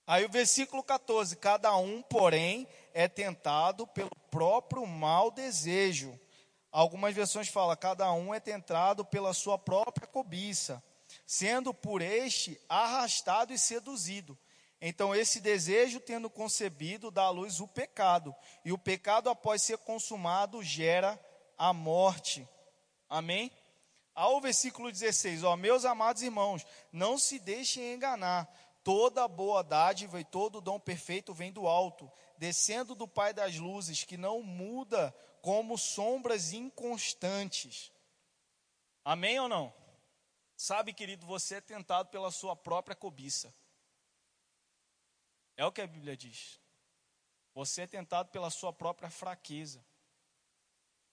Aí 0.07 0.25
o 0.25 0.29
versículo 0.29 0.81
14: 0.81 1.35
Cada 1.35 1.75
um, 1.75 2.01
porém, 2.01 2.65
é 2.93 3.09
tentado 3.09 3.85
pelo 3.85 4.09
próprio 4.31 4.87
mau 4.87 5.29
desejo. 5.29 6.17
Algumas 6.71 7.13
versões 7.13 7.49
falam, 7.49 7.75
cada 7.75 8.11
um 8.13 8.33
é 8.33 8.39
tentado 8.39 9.03
pela 9.03 9.33
sua 9.33 9.57
própria 9.57 10.07
cobiça, 10.07 10.81
sendo 11.25 11.73
por 11.73 12.01
este 12.01 12.59
arrastado 12.69 13.51
e 13.51 13.57
seduzido. 13.57 14.37
Então, 14.79 15.13
esse 15.13 15.39
desejo, 15.39 15.99
tendo 15.99 16.29
concebido, 16.29 17.09
dá 17.09 17.23
à 17.23 17.29
luz 17.29 17.59
o 17.59 17.67
pecado. 17.67 18.33
E 18.63 18.71
o 18.71 18.77
pecado, 18.77 19.29
após 19.29 19.61
ser 19.63 19.77
consumado, 19.79 20.63
gera 20.63 21.19
a 21.57 21.73
morte. 21.73 22.47
Amém? 23.09 23.51
Ao 24.13 24.39
versículo 24.41 24.91
16, 24.91 25.43
ó, 25.43 25.55
meus 25.55 25.85
amados 25.85 26.21
irmãos, 26.21 26.65
não 26.91 27.17
se 27.17 27.39
deixem 27.39 27.93
enganar. 27.93 28.47
Toda 28.87 29.27
boa 29.27 29.61
dádiva 29.65 30.17
e 30.17 30.23
todo 30.23 30.61
dom 30.61 30.79
perfeito 30.79 31.33
vem 31.33 31.51
do 31.51 31.67
alto, 31.67 32.09
descendo 32.37 32.95
do 32.95 33.05
Pai 33.05 33.33
das 33.33 33.57
luzes, 33.57 34.05
que 34.05 34.15
não 34.15 34.41
muda 34.41 35.11
como 35.41 35.77
sombras 35.77 36.53
inconstantes. 36.53 37.91
Amém 39.03 39.37
ou 39.41 39.49
não? 39.49 39.73
Sabe, 40.55 40.93
querido, 40.93 41.25
você 41.25 41.55
é 41.55 41.61
tentado 41.61 42.07
pela 42.07 42.31
sua 42.31 42.55
própria 42.55 42.95
cobiça. 42.95 43.53
É 45.57 45.65
o 45.65 45.71
que 45.73 45.81
a 45.81 45.87
Bíblia 45.87 46.15
diz. 46.15 46.57
Você 47.53 47.81
é 47.81 47.87
tentado 47.87 48.29
pela 48.29 48.49
sua 48.49 48.71
própria 48.71 49.09
fraqueza. 49.09 49.85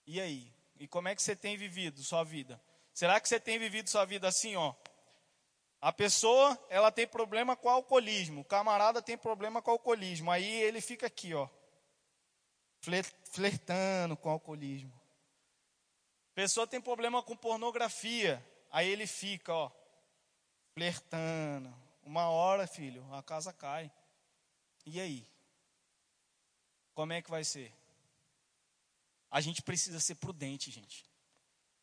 E 0.07 0.21
aí? 0.21 0.55
E 0.79 0.87
como 0.87 1.09
é 1.09 1.15
que 1.15 1.21
você 1.21 1.35
tem 1.35 1.57
vivido 1.57 2.01
sua 2.01 2.23
vida? 2.23 2.57
Será 2.93 3.19
que 3.19 3.27
você 3.27 3.37
tem 3.37 3.59
vivido 3.59 3.89
sua 3.89 4.05
vida 4.05 4.29
assim, 4.29 4.55
ó? 4.55 4.73
A 5.85 5.93
pessoa, 5.93 6.59
ela 6.67 6.91
tem 6.91 7.07
problema 7.07 7.55
com 7.55 7.69
alcoolismo. 7.69 8.41
O 8.41 8.43
camarada 8.43 9.03
tem 9.03 9.15
problema 9.15 9.61
com 9.61 9.69
alcoolismo. 9.69 10.31
Aí 10.31 10.43
ele 10.63 10.81
fica 10.81 11.05
aqui, 11.05 11.35
ó. 11.35 11.47
Flertando 13.31 14.17
com 14.17 14.31
alcoolismo. 14.31 14.91
A 16.31 16.33
pessoa 16.33 16.65
tem 16.65 16.81
problema 16.81 17.21
com 17.21 17.37
pornografia. 17.37 18.43
Aí 18.71 18.89
ele 18.89 19.05
fica, 19.05 19.53
ó. 19.53 19.71
Flertando. 20.73 21.71
Uma 22.01 22.29
hora, 22.29 22.65
filho, 22.65 23.07
a 23.13 23.21
casa 23.21 23.53
cai. 23.53 23.91
E 24.87 24.99
aí? 24.99 25.23
Como 26.95 27.13
é 27.13 27.21
que 27.21 27.29
vai 27.29 27.43
ser? 27.43 27.71
A 29.29 29.39
gente 29.39 29.61
precisa 29.61 29.99
ser 29.99 30.15
prudente, 30.15 30.71
gente. 30.71 31.05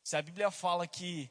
Se 0.03 0.17
a 0.17 0.23
Bíblia 0.23 0.51
fala 0.51 0.89
que 0.89 1.31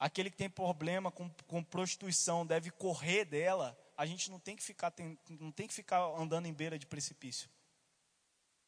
aquele 0.00 0.30
que 0.30 0.36
tem 0.38 0.48
problema 0.48 1.10
com, 1.12 1.28
com 1.46 1.62
prostituição 1.62 2.46
deve 2.46 2.70
correr 2.70 3.26
dela, 3.26 3.78
a 3.98 4.06
gente 4.06 4.30
não 4.30 4.40
tem 4.40 4.56
que 4.56 4.62
ficar 4.62 4.90
tem, 4.90 5.18
não 5.28 5.52
tem 5.52 5.68
que 5.68 5.74
ficar 5.74 6.00
andando 6.18 6.46
em 6.46 6.54
beira 6.54 6.78
de 6.78 6.86
precipício. 6.86 7.50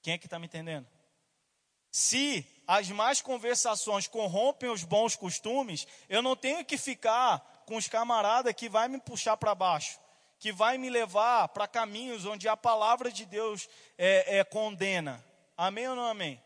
Quem 0.02 0.12
é 0.12 0.18
que 0.18 0.26
está 0.26 0.38
me 0.38 0.44
entendendo? 0.44 0.86
Se 1.90 2.46
as 2.66 2.90
más 2.90 3.22
conversações 3.22 4.06
corrompem 4.06 4.68
os 4.68 4.84
bons 4.84 5.16
costumes, 5.16 5.86
eu 6.08 6.20
não 6.20 6.36
tenho 6.36 6.64
que 6.64 6.76
ficar 6.76 7.40
com 7.66 7.76
os 7.76 7.88
camaradas 7.88 8.54
que 8.54 8.68
vai 8.68 8.88
me 8.88 9.00
puxar 9.00 9.36
para 9.36 9.54
baixo, 9.54 9.98
que 10.38 10.52
vai 10.52 10.76
me 10.76 10.90
levar 10.90 11.48
para 11.48 11.68
caminhos 11.68 12.26
onde 12.26 12.48
a 12.48 12.56
palavra 12.56 13.10
de 13.10 13.24
Deus 13.24 13.68
é, 13.96 14.38
é, 14.38 14.44
condena. 14.44 15.24
Amém 15.56 15.88
ou 15.88 15.96
não 15.96 16.04
amém? 16.04 16.42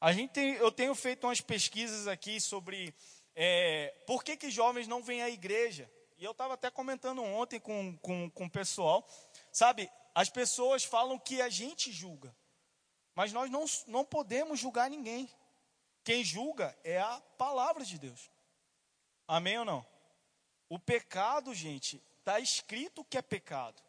A 0.00 0.12
gente 0.12 0.30
tem, 0.30 0.54
eu 0.54 0.70
tenho 0.70 0.94
feito 0.94 1.26
umas 1.26 1.40
pesquisas 1.40 2.06
aqui 2.06 2.40
sobre 2.40 2.94
é, 3.34 3.94
por 4.06 4.22
que, 4.22 4.36
que 4.36 4.50
jovens 4.50 4.86
não 4.86 5.02
vêm 5.02 5.22
à 5.22 5.30
igreja. 5.30 5.90
E 6.18 6.24
eu 6.24 6.32
estava 6.32 6.54
até 6.54 6.70
comentando 6.70 7.22
ontem 7.22 7.58
com, 7.58 7.96
com, 7.98 8.30
com 8.30 8.44
o 8.46 8.50
pessoal. 8.50 9.06
Sabe, 9.50 9.90
as 10.14 10.28
pessoas 10.28 10.84
falam 10.84 11.18
que 11.18 11.40
a 11.40 11.48
gente 11.48 11.90
julga. 11.90 12.34
Mas 13.14 13.32
nós 13.32 13.50
não, 13.50 13.64
não 13.86 14.04
podemos 14.04 14.60
julgar 14.60 14.88
ninguém. 14.88 15.28
Quem 16.04 16.24
julga 16.24 16.76
é 16.82 16.98
a 16.98 17.20
palavra 17.38 17.84
de 17.84 17.98
Deus. 17.98 18.30
Amém 19.26 19.58
ou 19.58 19.64
não? 19.64 19.86
O 20.68 20.78
pecado, 20.78 21.54
gente, 21.54 22.02
está 22.18 22.40
escrito 22.40 23.04
que 23.04 23.18
é 23.18 23.22
pecado. 23.22 23.82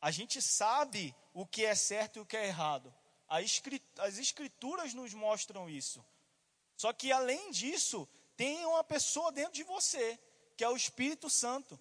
A 0.00 0.10
gente 0.10 0.42
sabe 0.42 1.14
o 1.32 1.46
que 1.46 1.64
é 1.64 1.74
certo 1.74 2.16
e 2.16 2.20
o 2.20 2.26
que 2.26 2.36
é 2.36 2.46
errado. 2.46 2.94
As 3.28 4.18
escrituras 4.18 4.94
nos 4.94 5.12
mostram 5.14 5.68
isso. 5.68 6.04
Só 6.76 6.92
que 6.92 7.10
além 7.10 7.50
disso, 7.50 8.08
tem 8.36 8.64
uma 8.66 8.84
pessoa 8.84 9.32
dentro 9.32 9.52
de 9.52 9.62
você, 9.62 10.18
que 10.56 10.64
é 10.64 10.68
o 10.68 10.76
Espírito 10.76 11.30
Santo. 11.30 11.78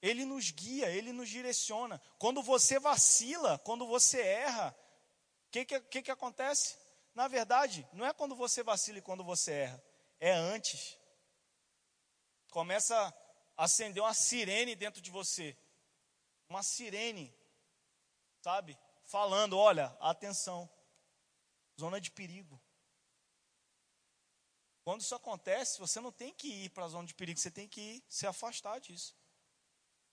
Ele 0.00 0.24
nos 0.24 0.50
guia, 0.50 0.90
ele 0.90 1.12
nos 1.12 1.28
direciona. 1.28 2.00
Quando 2.18 2.42
você 2.42 2.78
vacila, 2.78 3.58
quando 3.58 3.86
você 3.86 4.20
erra, 4.20 4.76
o 5.46 5.50
que, 5.50 5.64
que, 5.64 6.02
que, 6.02 6.10
acontece? 6.10 6.76
Na 7.14 7.28
verdade, 7.28 7.86
não 7.92 8.06
é 8.06 8.12
quando 8.12 8.34
você 8.34 8.62
vacila 8.62 8.98
e 8.98 9.02
quando 9.02 9.22
você 9.22 9.52
erra, 9.52 9.84
é 10.18 10.32
antes. 10.32 10.98
Começa 12.50 12.96
a 13.56 13.64
acender 13.64 14.02
uma 14.02 14.14
sirene 14.14 14.74
dentro 14.74 15.00
de 15.00 15.10
você. 15.10 15.56
Uma 16.48 16.62
sirene, 16.62 17.34
sabe? 18.40 18.78
Falando: 19.04 19.58
olha, 19.58 19.96
atenção, 20.00 20.68
zona 21.78 22.00
de 22.00 22.10
perigo. 22.10 22.61
Quando 24.84 25.00
isso 25.00 25.14
acontece, 25.14 25.78
você 25.78 26.00
não 26.00 26.10
tem 26.10 26.32
que 26.34 26.48
ir 26.64 26.70
para 26.70 26.84
a 26.84 26.88
zona 26.88 27.06
de 27.06 27.14
perigo, 27.14 27.38
você 27.38 27.50
tem 27.50 27.68
que 27.68 27.80
ir 27.80 28.04
se 28.08 28.26
afastar 28.26 28.80
disso. 28.80 29.14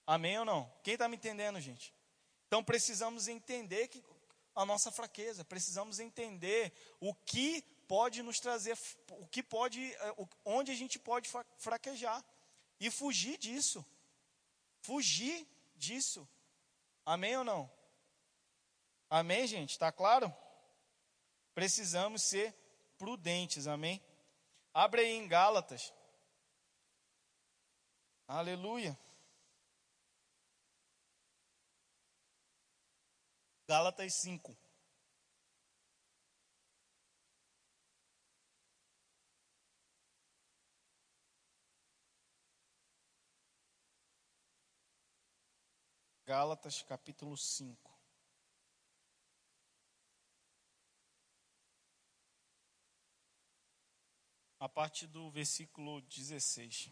Amém 0.05 0.38
ou 0.39 0.45
não? 0.45 0.71
Quem 0.83 0.93
está 0.93 1.07
me 1.07 1.15
entendendo, 1.15 1.59
gente? 1.59 1.93
Então 2.47 2.63
precisamos 2.63 3.27
entender 3.27 3.88
que 3.88 4.03
a 4.55 4.65
nossa 4.65 4.91
fraqueza, 4.91 5.45
precisamos 5.45 5.99
entender 5.99 6.73
o 6.99 7.13
que 7.13 7.61
pode 7.88 8.21
nos 8.21 8.39
trazer, 8.39 8.77
o 9.11 9.27
que 9.27 9.41
pode, 9.41 9.93
eh, 9.93 10.15
onde 10.45 10.71
a 10.71 10.75
gente 10.75 10.99
pode 10.99 11.29
fraquejar 11.57 12.23
e 12.79 12.91
fugir 12.91 13.38
disso. 13.38 13.85
Fugir 14.81 15.47
disso. 15.75 16.27
Amém 17.05 17.38
ou 17.38 17.43
não? 17.43 17.71
Amém, 19.09 19.47
gente? 19.47 19.71
Está 19.71 19.91
claro? 19.91 20.33
precisamos 21.59 22.23
ser 22.23 22.55
prudentes, 22.97 23.67
amém? 23.67 24.01
Abre 24.73 25.01
aí 25.01 25.11
em 25.11 25.27
Gálatas. 25.27 25.93
Aleluia. 28.27 28.97
Gálatas 33.67 34.13
5. 34.21 34.57
Gálatas 46.25 46.83
capítulo 46.83 47.35
5. 47.35 47.88
A 54.60 54.68
partir 54.68 55.08
do 55.08 55.32
versículo 55.32 56.01
16. 56.01 56.92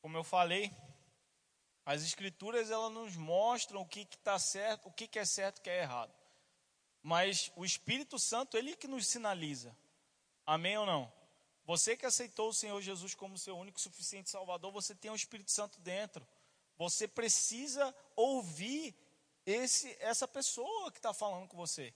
Como 0.00 0.16
eu 0.16 0.24
falei, 0.24 0.72
as 1.84 2.02
escrituras 2.02 2.70
elas 2.70 2.92
nos 2.92 3.16
mostram 3.16 3.82
o 3.82 3.86
que 3.86 4.00
está 4.00 4.38
certo, 4.38 4.88
o 4.88 4.92
que, 4.92 5.06
que 5.06 5.18
é 5.18 5.24
certo 5.24 5.58
e 5.58 5.60
o 5.60 5.62
que 5.62 5.70
é 5.70 5.82
errado. 5.82 6.14
Mas 7.02 7.52
o 7.54 7.64
Espírito 7.64 8.18
Santo, 8.18 8.56
ele 8.56 8.76
que 8.76 8.88
nos 8.88 9.06
sinaliza. 9.06 9.76
Amém 10.46 10.78
ou 10.78 10.86
não? 10.86 11.12
Você 11.64 11.96
que 11.96 12.06
aceitou 12.06 12.48
o 12.48 12.54
Senhor 12.54 12.80
Jesus 12.80 13.14
como 13.14 13.38
seu 13.38 13.56
único 13.56 13.78
e 13.78 13.82
suficiente 13.82 14.30
Salvador, 14.30 14.72
você 14.72 14.94
tem 14.94 15.10
o 15.10 15.16
Espírito 15.16 15.50
Santo 15.50 15.80
dentro. 15.80 16.26
Você 16.76 17.06
precisa 17.06 17.94
ouvir 18.16 18.96
esse, 19.44 19.96
essa 20.00 20.28
pessoa 20.28 20.90
que 20.90 20.98
está 20.98 21.12
falando 21.12 21.48
com 21.48 21.56
você. 21.56 21.94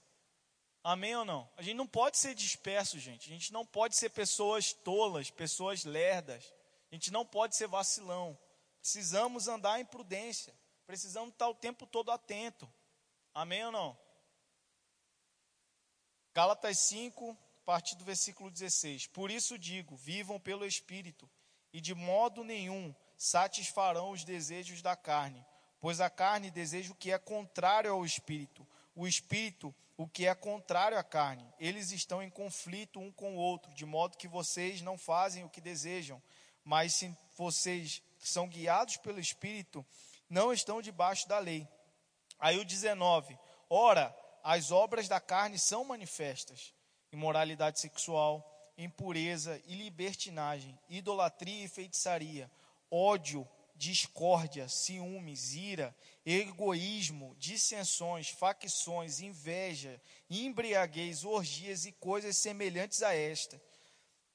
Amém 0.83 1.15
ou 1.15 1.25
não? 1.25 1.49
A 1.57 1.61
gente 1.61 1.75
não 1.75 1.87
pode 1.87 2.17
ser 2.17 2.33
disperso, 2.33 2.99
gente. 2.99 3.29
A 3.29 3.33
gente 3.33 3.51
não 3.51 3.65
pode 3.65 3.95
ser 3.95 4.09
pessoas 4.09 4.73
tolas, 4.73 5.29
pessoas 5.29 5.83
lerdas. 5.83 6.53
A 6.91 6.95
gente 6.95 7.11
não 7.11 7.25
pode 7.25 7.55
ser 7.55 7.67
vacilão. 7.67 8.37
Precisamos 8.81 9.47
andar 9.47 9.79
em 9.79 9.85
prudência. 9.85 10.57
Precisamos 10.85 11.33
estar 11.33 11.49
o 11.49 11.55
tempo 11.55 11.85
todo 11.85 12.11
atento. 12.11 12.71
Amém 13.33 13.65
ou 13.65 13.71
não? 13.71 13.99
Gálatas 16.33 16.79
5, 16.87 17.31
a 17.31 17.65
partir 17.65 17.95
do 17.95 18.05
versículo 18.05 18.49
16. 18.49 19.07
Por 19.07 19.29
isso 19.29 19.57
digo: 19.57 19.95
vivam 19.97 20.39
pelo 20.39 20.65
Espírito, 20.65 21.29
e 21.73 21.81
de 21.81 21.93
modo 21.93 22.43
nenhum 22.43 22.95
satisfarão 23.17 24.11
os 24.11 24.23
desejos 24.23 24.81
da 24.81 24.95
carne 24.95 25.45
Pois 25.79 26.01
a 26.01 26.09
carne 26.09 26.49
deseja 26.49 26.91
o 26.91 26.95
que 26.95 27.11
é 27.11 27.17
contrário 27.17 27.91
ao 27.91 28.05
espírito, 28.05 28.67
o 28.95 29.07
espírito 29.07 29.73
o 29.97 30.07
que 30.07 30.27
é 30.27 30.35
contrário 30.35 30.97
à 30.97 31.03
carne. 31.03 31.43
Eles 31.59 31.91
estão 31.91 32.21
em 32.21 32.29
conflito 32.29 32.99
um 32.99 33.11
com 33.11 33.35
o 33.35 33.39
outro, 33.39 33.73
de 33.73 33.85
modo 33.85 34.17
que 34.17 34.27
vocês 34.27 34.79
não 34.81 34.97
fazem 34.97 35.43
o 35.43 35.49
que 35.49 35.59
desejam. 35.59 36.21
Mas 36.63 36.93
se 36.93 37.11
vocês 37.35 38.03
são 38.19 38.47
guiados 38.47 38.97
pelo 38.97 39.19
espírito, 39.19 39.83
não 40.29 40.53
estão 40.53 40.81
debaixo 40.81 41.27
da 41.27 41.39
lei. 41.39 41.67
Aí 42.39 42.59
o 42.59 42.65
19. 42.65 43.37
Ora, 43.69 44.15
as 44.43 44.71
obras 44.71 45.07
da 45.07 45.19
carne 45.19 45.57
são 45.57 45.83
manifestas: 45.83 46.73
imoralidade 47.11 47.79
sexual, 47.79 48.45
impureza 48.77 49.59
e 49.65 49.73
libertinagem, 49.73 50.77
idolatria 50.87 51.65
e 51.65 51.69
feitiçaria, 51.69 52.51
ódio, 52.91 53.47
discórdia, 53.77 54.67
ciúmes, 54.67 55.53
ira, 55.53 55.95
egoísmo, 56.25 57.35
dissensões, 57.37 58.29
facções, 58.29 59.19
inveja, 59.19 60.01
embriaguez, 60.29 61.23
orgias 61.23 61.85
e 61.85 61.91
coisas 61.91 62.37
semelhantes 62.37 63.03
a 63.03 63.13
esta. 63.13 63.61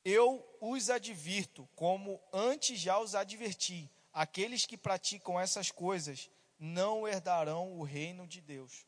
Eu 0.04 0.44
os 0.60 0.88
advirto, 0.90 1.68
como 1.74 2.20
antes 2.32 2.78
já 2.78 2.98
os 2.98 3.14
adverti: 3.14 3.90
aqueles 4.12 4.64
que 4.64 4.78
praticam 4.78 5.38
essas 5.38 5.70
coisas 5.70 6.30
não 6.58 7.06
herdarão 7.06 7.78
o 7.78 7.82
reino 7.82 8.26
de 8.26 8.40
Deus. 8.40 8.86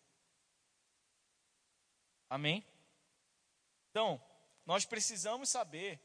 Amém? 2.31 2.65
Então, 3.91 4.23
nós 4.65 4.85
precisamos 4.85 5.51
saber 5.51 6.01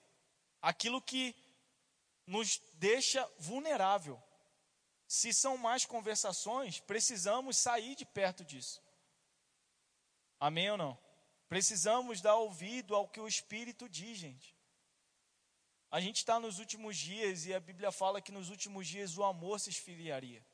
aquilo 0.62 1.02
que 1.02 1.36
nos 2.26 2.62
deixa 2.74 3.28
vulnerável 3.40 4.22
Se 5.10 5.34
são 5.34 5.58
mais 5.58 5.88
conversações, 5.88 6.80
precisamos 6.82 7.58
sair 7.58 7.96
de 7.96 8.06
perto 8.06 8.46
disso. 8.46 8.80
Amém 10.40 10.70
ou 10.70 10.78
não? 10.78 10.96
Precisamos 11.48 12.22
dar 12.22 12.36
ouvido 12.36 12.96
ao 12.96 13.08
que 13.08 13.20
o 13.20 13.28
Espírito 13.28 13.90
diz, 13.90 14.20
gente. 14.20 14.56
A 15.90 16.00
gente 16.00 16.18
está 16.18 16.40
nos 16.40 16.60
últimos 16.60 16.96
dias 16.96 17.48
e 17.48 17.56
a 17.56 17.60
Bíblia 17.60 17.92
fala 17.92 18.22
que 18.22 18.32
nos 18.32 18.52
últimos 18.52 18.88
dias 18.88 19.18
o 19.18 19.24
amor 19.24 19.60
se 19.60 19.72
esfriaria. 19.72 20.46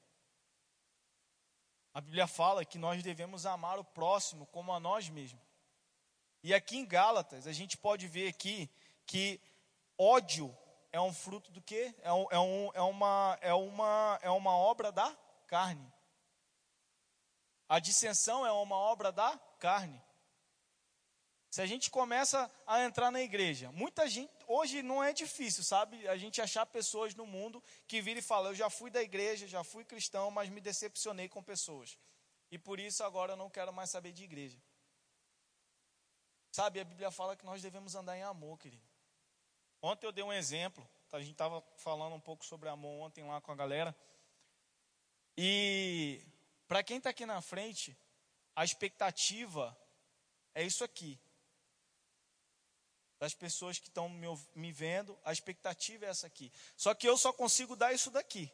A 1.93 1.99
Bíblia 1.99 2.25
fala 2.25 2.63
que 2.63 2.77
nós 2.77 3.03
devemos 3.03 3.45
amar 3.45 3.77
o 3.77 3.83
próximo 3.83 4.47
como 4.47 4.71
a 4.71 4.79
nós 4.79 5.09
mesmos. 5.09 5.43
E 6.41 6.53
aqui 6.53 6.77
em 6.77 6.85
Gálatas, 6.85 7.45
a 7.45 7.51
gente 7.51 7.75
pode 7.75 8.07
ver 8.07 8.29
aqui 8.29 8.69
que 9.05 9.41
ódio 9.97 10.57
é 10.95 11.01
um 11.01 11.13
fruto 11.13 11.51
do 11.51 11.61
quê? 11.61 11.93
É, 12.03 12.13
um, 12.13 12.25
é, 12.31 12.39
um, 12.39 12.71
é, 12.73 12.81
uma, 12.81 13.37
é, 13.41 13.53
uma, 13.53 14.19
é 14.21 14.29
uma 14.29 14.55
obra 14.55 14.93
da 14.93 15.13
carne. 15.45 15.93
A 17.67 17.79
dissensão 17.79 18.45
é 18.45 18.51
uma 18.53 18.77
obra 18.77 19.11
da 19.11 19.37
carne. 19.59 20.01
Se 21.51 21.61
a 21.61 21.65
gente 21.65 21.91
começa 21.91 22.49
a 22.65 22.81
entrar 22.81 23.11
na 23.11 23.21
igreja, 23.21 23.73
muita 23.73 24.07
gente, 24.07 24.31
hoje 24.47 24.81
não 24.81 25.03
é 25.03 25.11
difícil, 25.11 25.65
sabe? 25.65 26.07
A 26.07 26.15
gente 26.15 26.41
achar 26.41 26.65
pessoas 26.65 27.13
no 27.13 27.25
mundo 27.25 27.61
que 27.87 28.01
viram 28.01 28.19
e 28.19 28.23
falam: 28.23 28.51
Eu 28.51 28.55
já 28.55 28.69
fui 28.69 28.89
da 28.89 29.01
igreja, 29.01 29.45
já 29.47 29.65
fui 29.65 29.83
cristão, 29.83 30.31
mas 30.31 30.49
me 30.49 30.61
decepcionei 30.61 31.27
com 31.27 31.43
pessoas. 31.43 31.97
E 32.49 32.57
por 32.57 32.79
isso 32.79 33.03
agora 33.03 33.33
eu 33.33 33.37
não 33.37 33.49
quero 33.49 33.73
mais 33.73 33.89
saber 33.89 34.13
de 34.13 34.23
igreja. 34.23 34.57
Sabe, 36.53 36.79
a 36.79 36.85
Bíblia 36.85 37.11
fala 37.11 37.35
que 37.35 37.43
nós 37.43 37.61
devemos 37.61 37.95
andar 37.95 38.17
em 38.17 38.23
amor, 38.23 38.57
querido. 38.57 38.94
Ontem 39.85 40.07
eu 40.07 40.11
dei 40.11 40.23
um 40.23 40.33
exemplo, 40.33 40.83
a 41.11 41.19
gente 41.19 41.33
estava 41.33 41.61
falando 41.77 42.15
um 42.15 42.19
pouco 42.19 42.43
sobre 42.43 42.67
amor 42.67 43.05
ontem 43.05 43.23
lá 43.23 43.39
com 43.39 43.51
a 43.51 43.55
galera. 43.55 43.95
E 45.37 46.23
para 46.67 46.81
quem 46.81 46.97
está 46.97 47.11
aqui 47.11 47.23
na 47.23 47.39
frente, 47.39 47.95
a 48.55 48.65
expectativa 48.65 49.77
é 50.55 50.63
isso 50.63 50.83
aqui 50.83 51.19
das 53.19 53.35
pessoas 53.35 53.77
que 53.77 53.87
estão 53.87 54.09
me, 54.09 54.25
me 54.55 54.71
vendo, 54.71 55.15
a 55.23 55.31
expectativa 55.31 56.07
é 56.07 56.09
essa 56.09 56.25
aqui. 56.25 56.51
Só 56.75 56.95
que 56.95 57.07
eu 57.07 57.15
só 57.15 57.31
consigo 57.31 57.75
dar 57.75 57.93
isso 57.93 58.09
daqui. 58.09 58.51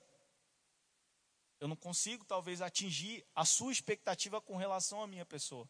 Eu 1.62 1.70
não 1.70 1.78
consigo, 1.78 2.26
talvez, 2.26 2.62
atingir 2.62 3.26
a 3.34 3.46
sua 3.46 3.72
expectativa 3.72 4.42
com 4.42 4.58
relação 4.58 5.02
à 5.02 5.08
minha 5.08 5.26
pessoa. 5.26 5.66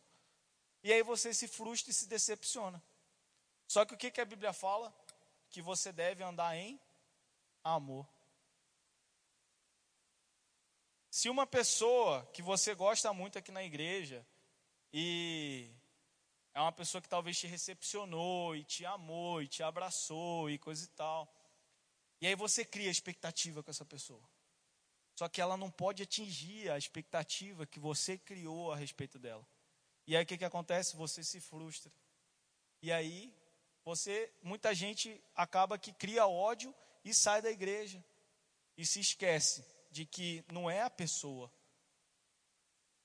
E 0.83 0.91
aí 0.91 1.03
você 1.03 1.35
se 1.35 1.47
frustra 1.47 1.91
e 1.91 1.93
se 1.93 2.07
decepciona. 2.07 2.83
Só 3.71 3.85
que 3.85 3.93
o 3.93 3.97
que, 3.97 4.11
que 4.11 4.19
a 4.19 4.25
Bíblia 4.25 4.51
fala? 4.51 4.93
Que 5.51 5.61
você 5.61 5.91
deve 5.91 6.23
andar 6.23 6.55
em 6.55 6.79
amor. 7.63 8.07
Se 11.11 11.29
uma 11.29 11.45
pessoa 11.45 12.25
que 12.33 12.41
você 12.41 12.73
gosta 12.73 13.13
muito 13.13 13.37
aqui 13.37 13.51
na 13.51 13.63
igreja 13.63 14.25
e 14.93 15.69
é 16.53 16.59
uma 16.61 16.71
pessoa 16.71 17.01
que 17.01 17.09
talvez 17.09 17.37
te 17.37 17.47
recepcionou 17.47 18.55
e 18.55 18.63
te 18.63 18.85
amou 18.85 19.41
e 19.41 19.47
te 19.47 19.61
abraçou 19.61 20.49
e 20.49 20.57
coisa 20.57 20.85
e 20.85 20.87
tal. 20.87 21.33
E 22.21 22.27
aí 22.27 22.35
você 22.35 22.63
cria 22.63 22.89
expectativa 22.89 23.61
com 23.61 23.71
essa 23.71 23.85
pessoa. 23.85 24.23
Só 25.15 25.27
que 25.27 25.41
ela 25.41 25.57
não 25.57 25.69
pode 25.69 26.03
atingir 26.03 26.69
a 26.71 26.77
expectativa 26.77 27.65
que 27.65 27.79
você 27.79 28.17
criou 28.17 28.71
a 28.71 28.75
respeito 28.75 29.19
dela. 29.19 29.45
E 30.07 30.15
aí 30.15 30.23
o 30.23 30.25
que, 30.25 30.37
que 30.37 30.45
acontece? 30.45 30.95
Você 30.95 31.23
se 31.23 31.39
frustra. 31.39 31.91
E 32.81 32.91
aí 32.91 33.33
você, 33.83 34.31
muita 34.41 34.73
gente 34.75 35.21
acaba 35.35 35.77
que 35.77 35.91
cria 35.91 36.27
ódio 36.27 36.73
e 37.03 37.13
sai 37.13 37.41
da 37.41 37.49
igreja. 37.49 38.03
E 38.77 38.85
se 38.85 38.99
esquece 38.99 39.65
de 39.89 40.05
que 40.05 40.45
não 40.51 40.69
é 40.69 40.81
a 40.81 40.89
pessoa. 40.89 41.51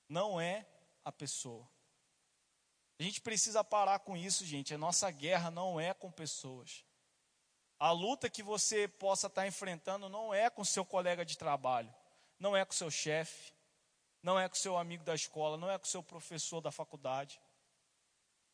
Não 0.08 0.40
é 0.40 0.66
a 1.04 1.10
pessoa. 1.10 1.68
A 2.98 3.02
gente 3.02 3.20
precisa 3.20 3.62
parar 3.64 3.98
com 4.00 4.16
isso, 4.16 4.44
gente. 4.44 4.72
A 4.72 4.78
nossa 4.78 5.10
guerra 5.10 5.50
não 5.50 5.80
é 5.80 5.92
com 5.92 6.10
pessoas. 6.10 6.84
A 7.78 7.90
luta 7.90 8.30
que 8.30 8.42
você 8.42 8.88
possa 8.88 9.26
estar 9.26 9.46
enfrentando 9.46 10.08
não 10.08 10.32
é 10.32 10.48
com 10.48 10.64
seu 10.64 10.84
colega 10.84 11.24
de 11.26 11.36
trabalho, 11.36 11.94
não 12.38 12.56
é 12.56 12.64
com 12.64 12.72
seu 12.72 12.90
chefe, 12.90 13.52
não 14.22 14.40
é 14.40 14.48
com 14.48 14.54
seu 14.54 14.78
amigo 14.78 15.04
da 15.04 15.14
escola, 15.14 15.58
não 15.58 15.70
é 15.70 15.78
com 15.78 15.84
seu 15.84 16.02
professor 16.02 16.62
da 16.62 16.72
faculdade. 16.72 17.38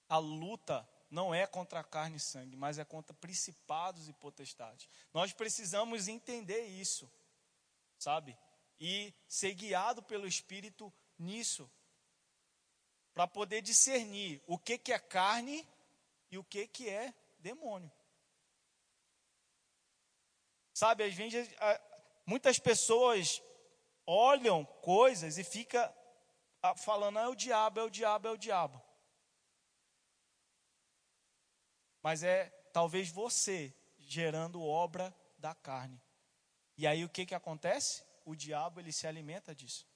A 0.08 0.18
luta 0.18 0.88
não 1.12 1.34
é 1.34 1.46
contra 1.46 1.84
carne 1.84 2.16
e 2.16 2.20
sangue, 2.20 2.56
mas 2.56 2.78
é 2.78 2.84
contra 2.86 3.12
principados 3.12 4.08
e 4.08 4.14
potestades. 4.14 4.88
Nós 5.12 5.30
precisamos 5.34 6.08
entender 6.08 6.64
isso, 6.64 7.08
sabe? 7.98 8.36
E 8.80 9.12
ser 9.28 9.52
guiado 9.52 10.02
pelo 10.02 10.26
Espírito 10.26 10.90
nisso 11.18 11.70
para 13.12 13.28
poder 13.28 13.60
discernir 13.60 14.42
o 14.46 14.58
que, 14.58 14.78
que 14.78 14.90
é 14.90 14.98
carne 14.98 15.68
e 16.30 16.38
o 16.38 16.44
que, 16.44 16.66
que 16.66 16.88
é 16.88 17.14
demônio. 17.38 17.92
Sabe, 20.72 21.04
às 21.04 21.12
vezes 21.12 21.46
muitas 22.24 22.58
pessoas 22.58 23.42
olham 24.06 24.64
coisas 24.64 25.36
e 25.36 25.44
fica 25.44 25.94
falando, 26.78 27.18
ah, 27.18 27.24
é 27.24 27.28
o 27.28 27.34
diabo, 27.34 27.80
é 27.80 27.82
o 27.82 27.90
diabo, 27.90 28.28
é 28.28 28.30
o 28.30 28.38
diabo. 28.38 28.81
Mas 32.02 32.22
é 32.22 32.46
talvez 32.72 33.10
você 33.10 33.74
gerando 33.98 34.62
obra 34.62 35.14
da 35.38 35.54
carne. 35.54 36.02
E 36.76 36.86
aí 36.86 37.04
o 37.04 37.08
que, 37.08 37.24
que 37.24 37.34
acontece? 37.34 38.02
O 38.24 38.34
diabo 38.34 38.80
ele 38.80 38.92
se 38.92 39.06
alimenta 39.06 39.54
disso. 39.54 39.86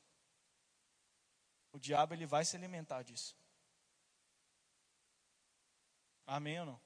O 1.73 1.79
diabo 1.79 2.15
ele 2.15 2.27
vai 2.27 2.45
se 2.45 2.57
alimentar 2.57 3.03
disso. 3.03 3.37
Amém 6.27 6.59
ou 6.61 6.67
não? 6.67 6.81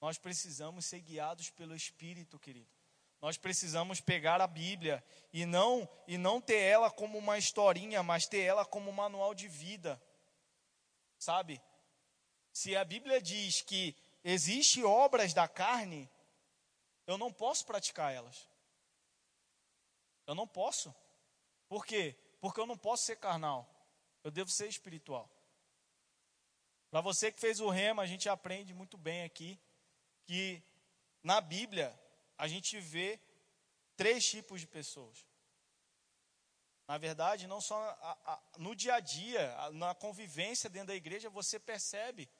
Nós 0.00 0.18
precisamos 0.18 0.84
ser 0.84 1.00
guiados 1.00 1.50
pelo 1.50 1.74
Espírito, 1.74 2.38
querido. 2.38 2.70
Nós 3.20 3.38
precisamos 3.38 4.00
pegar 4.00 4.40
a 4.40 4.46
Bíblia 4.46 5.02
e 5.32 5.46
não 5.46 5.88
e 6.06 6.18
não 6.18 6.42
ter 6.42 6.58
ela 6.58 6.90
como 6.90 7.16
uma 7.16 7.38
historinha, 7.38 8.02
mas 8.02 8.26
ter 8.26 8.40
ela 8.40 8.66
como 8.66 8.90
um 8.90 8.94
manual 8.94 9.34
de 9.34 9.48
vida. 9.48 10.00
Sabe? 11.18 11.60
Se 12.54 12.76
a 12.76 12.84
Bíblia 12.84 13.20
diz 13.20 13.62
que 13.62 13.96
existe 14.22 14.80
obras 14.84 15.34
da 15.34 15.48
carne, 15.48 16.08
eu 17.04 17.18
não 17.18 17.32
posso 17.32 17.66
praticar 17.66 18.14
elas. 18.14 18.48
Eu 20.24 20.36
não 20.36 20.46
posso. 20.46 20.94
Por 21.68 21.84
quê? 21.84 22.16
Porque 22.40 22.60
eu 22.60 22.66
não 22.66 22.78
posso 22.78 23.06
ser 23.06 23.16
carnal. 23.16 23.68
Eu 24.22 24.30
devo 24.30 24.48
ser 24.50 24.68
espiritual. 24.68 25.28
Para 26.92 27.00
você 27.00 27.32
que 27.32 27.40
fez 27.40 27.58
o 27.58 27.68
rema, 27.68 28.04
a 28.04 28.06
gente 28.06 28.28
aprende 28.28 28.72
muito 28.72 28.96
bem 28.96 29.24
aqui 29.24 29.58
que 30.22 30.62
na 31.24 31.40
Bíblia 31.40 31.92
a 32.38 32.46
gente 32.46 32.78
vê 32.78 33.20
três 33.96 34.24
tipos 34.24 34.60
de 34.60 34.68
pessoas. 34.68 35.26
Na 36.86 36.98
verdade, 36.98 37.48
não 37.48 37.60
só 37.60 37.76
no 38.58 38.76
dia 38.76 38.94
a 38.94 39.00
dia, 39.00 39.56
na 39.72 39.92
convivência 39.92 40.70
dentro 40.70 40.88
da 40.88 40.94
igreja, 40.94 41.28
você 41.28 41.58
percebe 41.58 42.30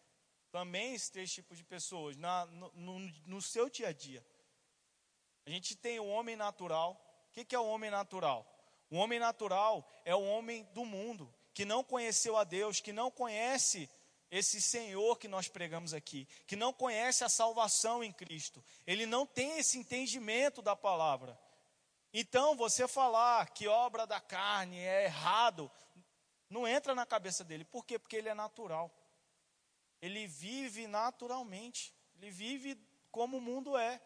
também 0.54 0.94
esses 0.94 1.10
três 1.10 1.32
tipos 1.32 1.58
de 1.58 1.64
pessoas 1.64 2.16
na, 2.16 2.46
no, 2.46 2.70
no, 2.74 2.98
no 3.26 3.42
seu 3.42 3.68
dia 3.68 3.88
a 3.88 3.92
dia. 3.92 4.24
A 5.44 5.50
gente 5.50 5.74
tem 5.74 5.98
o 5.98 6.06
homem 6.06 6.36
natural. 6.36 6.92
O 7.28 7.32
que, 7.32 7.44
que 7.44 7.56
é 7.56 7.58
o 7.58 7.66
homem 7.66 7.90
natural? 7.90 8.46
O 8.88 8.94
homem 8.94 9.18
natural 9.18 9.84
é 10.04 10.14
o 10.14 10.22
homem 10.22 10.62
do 10.72 10.84
mundo, 10.84 11.34
que 11.52 11.64
não 11.64 11.82
conheceu 11.82 12.36
a 12.36 12.44
Deus, 12.44 12.80
que 12.80 12.92
não 12.92 13.10
conhece 13.10 13.90
esse 14.30 14.62
Senhor 14.62 15.18
que 15.18 15.26
nós 15.26 15.48
pregamos 15.48 15.92
aqui, 15.92 16.28
que 16.46 16.54
não 16.54 16.72
conhece 16.72 17.24
a 17.24 17.28
salvação 17.28 18.04
em 18.04 18.12
Cristo. 18.12 18.64
Ele 18.86 19.06
não 19.06 19.26
tem 19.26 19.58
esse 19.58 19.76
entendimento 19.76 20.62
da 20.62 20.76
palavra. 20.76 21.36
Então, 22.12 22.54
você 22.54 22.86
falar 22.86 23.50
que 23.50 23.66
obra 23.66 24.06
da 24.06 24.20
carne 24.20 24.78
é 24.78 25.06
errado, 25.06 25.68
não 26.48 26.64
entra 26.64 26.94
na 26.94 27.04
cabeça 27.04 27.42
dele. 27.42 27.64
Por 27.64 27.84
quê? 27.84 27.98
Porque 27.98 28.14
ele 28.14 28.28
é 28.28 28.34
natural. 28.34 28.88
Ele 30.04 30.26
vive 30.26 30.86
naturalmente. 30.86 31.94
Ele 32.16 32.30
vive 32.30 32.78
como 33.10 33.38
o 33.38 33.40
mundo 33.40 33.74
é. 33.74 33.98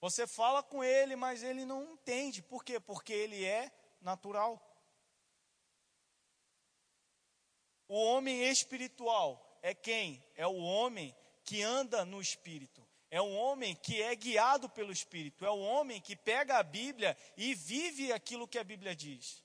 Você 0.00 0.26
fala 0.26 0.64
com 0.64 0.82
ele, 0.82 1.14
mas 1.14 1.44
ele 1.44 1.64
não 1.64 1.92
entende. 1.92 2.42
Por 2.42 2.64
quê? 2.64 2.80
Porque 2.80 3.12
ele 3.12 3.44
é 3.44 3.70
natural. 4.00 4.60
O 7.86 7.94
homem 7.94 8.48
espiritual 8.48 9.60
é 9.62 9.72
quem? 9.72 10.20
É 10.34 10.44
o 10.44 10.56
homem 10.56 11.16
que 11.44 11.62
anda 11.62 12.04
no 12.04 12.20
espírito. 12.20 12.84
É 13.08 13.22
um 13.22 13.36
homem 13.36 13.76
que 13.76 14.02
é 14.02 14.12
guiado 14.16 14.68
pelo 14.68 14.90
espírito. 14.90 15.46
É 15.46 15.50
o 15.50 15.60
homem 15.60 16.00
que 16.00 16.16
pega 16.16 16.58
a 16.58 16.64
Bíblia 16.64 17.16
e 17.36 17.54
vive 17.54 18.12
aquilo 18.12 18.48
que 18.48 18.58
a 18.58 18.64
Bíblia 18.64 18.96
diz. 18.96 19.40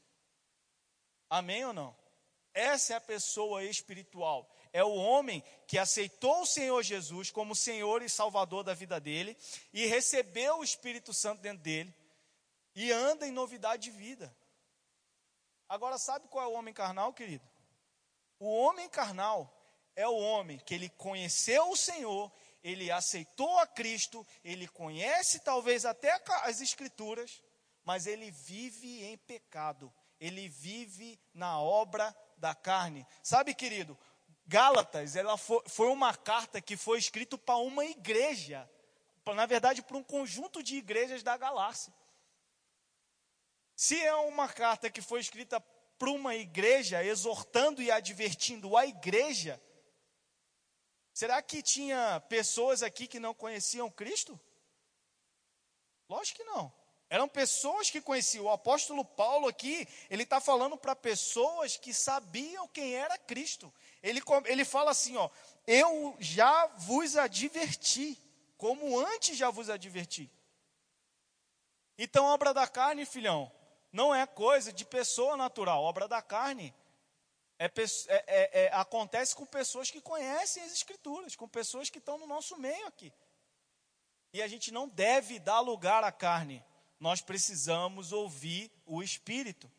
Amém 1.30 1.63
ou 1.65 1.71
não? 1.71 1.95
Essa 2.52 2.93
é 2.93 2.95
a 2.97 3.02
pessoa 3.02 3.63
espiritual. 3.63 4.50
É 4.73 4.84
o 4.84 4.95
homem 4.95 5.43
que 5.67 5.77
aceitou 5.77 6.41
o 6.41 6.45
Senhor 6.45 6.81
Jesus 6.81 7.29
como 7.29 7.55
Senhor 7.55 8.01
e 8.01 8.10
Salvador 8.10 8.63
da 8.63 8.73
vida 8.73 8.99
dele 8.99 9.38
e 9.73 9.86
recebeu 9.86 10.60
o 10.60 10.63
Espírito 10.63 11.13
Santo 11.13 11.41
dentro 11.41 11.62
dele 11.62 11.93
e 12.75 12.91
anda 12.91 13.27
em 13.27 13.31
novidade 13.31 13.84
de 13.84 13.91
vida. 13.91 14.34
Agora, 15.67 15.97
sabe 15.97 16.27
qual 16.27 16.45
é 16.45 16.47
o 16.47 16.53
homem 16.53 16.73
carnal, 16.73 17.13
querido? 17.13 17.47
O 18.39 18.49
homem 18.49 18.89
carnal 18.89 19.57
é 19.95 20.07
o 20.07 20.17
homem 20.17 20.60
que 20.60 20.73
ele 20.73 20.89
conheceu 20.89 21.69
o 21.69 21.77
Senhor, 21.77 22.31
ele 22.63 22.91
aceitou 22.91 23.57
a 23.60 23.67
Cristo, 23.67 24.25
ele 24.43 24.67
conhece 24.67 25.39
talvez 25.39 25.86
até 25.86 26.21
as 26.43 26.62
Escrituras, 26.62 27.41
mas 27.84 28.07
ele 28.07 28.31
vive 28.31 29.03
em 29.03 29.17
pecado, 29.17 29.93
ele 30.19 30.47
vive 30.47 31.19
na 31.34 31.60
obra 31.60 32.15
da 32.38 32.53
carne. 32.53 33.05
Sabe, 33.23 33.53
querido, 33.53 33.97
Gálatas, 34.45 35.15
ela 35.15 35.38
foi, 35.38 35.62
foi 35.67 35.88
uma 35.88 36.15
carta 36.15 36.62
que 36.62 36.75
foi 36.75 36.97
escrita 36.97 37.38
para 37.38 37.58
uma 37.58 37.86
igreja, 37.86 38.69
na 39.25 39.45
verdade, 39.45 39.82
para 39.82 39.97
um 39.97 40.04
conjunto 40.04 40.62
de 40.62 40.75
igrejas 40.75 41.23
da 41.23 41.38
Galácia. 41.38 41.93
Se 43.75 43.99
é 44.01 44.13
uma 44.13 44.47
carta 44.47 44.89
que 44.89 45.01
foi 45.01 45.21
escrita 45.21 45.60
para 45.97 46.10
uma 46.10 46.36
igreja, 46.36 47.04
exortando 47.04 47.82
e 47.82 47.91
advertindo 47.91 48.75
a 48.75 48.86
igreja, 48.86 49.62
será 51.13 51.41
que 51.41 51.62
tinha 51.62 52.19
pessoas 52.21 52.84
aqui 52.84 53.08
que 53.08 53.19
não 53.19 53.34
conheciam 53.34 53.89
Cristo? 53.89 54.39
Lógico 56.10 56.39
que 56.39 56.43
não. 56.43 56.81
Eram 57.12 57.28
pessoas 57.28 57.89
que 57.89 58.00
conheciam. 58.00 58.45
O 58.45 58.50
apóstolo 58.50 59.04
Paulo 59.04 59.45
aqui, 59.45 59.86
ele 60.10 60.24
está 60.24 60.39
falando 60.39 60.78
para 60.78 60.95
pessoas 60.95 61.76
que 61.76 61.93
sabiam 61.93 62.69
quem 62.69 62.95
era 62.95 63.17
Cristo. 63.17 63.71
Ele, 64.02 64.21
ele 64.45 64.63
fala 64.63 64.91
assim: 64.91 65.17
ó, 65.17 65.30
eu 65.67 66.15
já 66.19 66.67
vos 66.67 67.17
adverti, 67.17 68.17
como 68.58 68.97
antes 68.97 69.38
já 69.38 69.50
vos 69.50 69.69
adverti. 69.69 70.32
Então, 71.97 72.24
obra 72.28 72.54
da 72.54 72.65
carne, 72.65 73.06
filhão, 73.06 73.52
não 73.91 74.15
é 74.15 74.26
coisa 74.26 74.71
de 74.71 74.86
pessoa 74.86 75.36
natural. 75.36 75.84
Obra 75.84 76.08
da 76.08 76.21
carne 76.21 76.74
é, 77.60 77.65
é, 77.65 77.71
é, 78.08 78.63
é, 78.63 78.69
acontece 78.71 79.36
com 79.36 79.45
pessoas 79.45 79.91
que 79.91 80.00
conhecem 80.00 80.63
as 80.63 80.71
Escrituras, 80.71 81.36
com 81.36 81.45
pessoas 81.45 81.89
que 81.89 81.97
estão 81.97 82.17
no 82.17 82.26
nosso 82.26 82.58
meio 82.58 82.88
aqui. 82.88 83.12
E 84.32 84.41
a 84.41 84.47
gente 84.47 84.71
não 84.71 84.88
deve 84.88 85.39
dar 85.39 85.60
lugar 85.60 86.06
à 86.06 86.12
carne 86.13 86.63
nós 87.02 87.20
precisamos 87.20 88.12
ouvir 88.12 88.72
o 88.86 89.02
Espírito. 89.02 89.70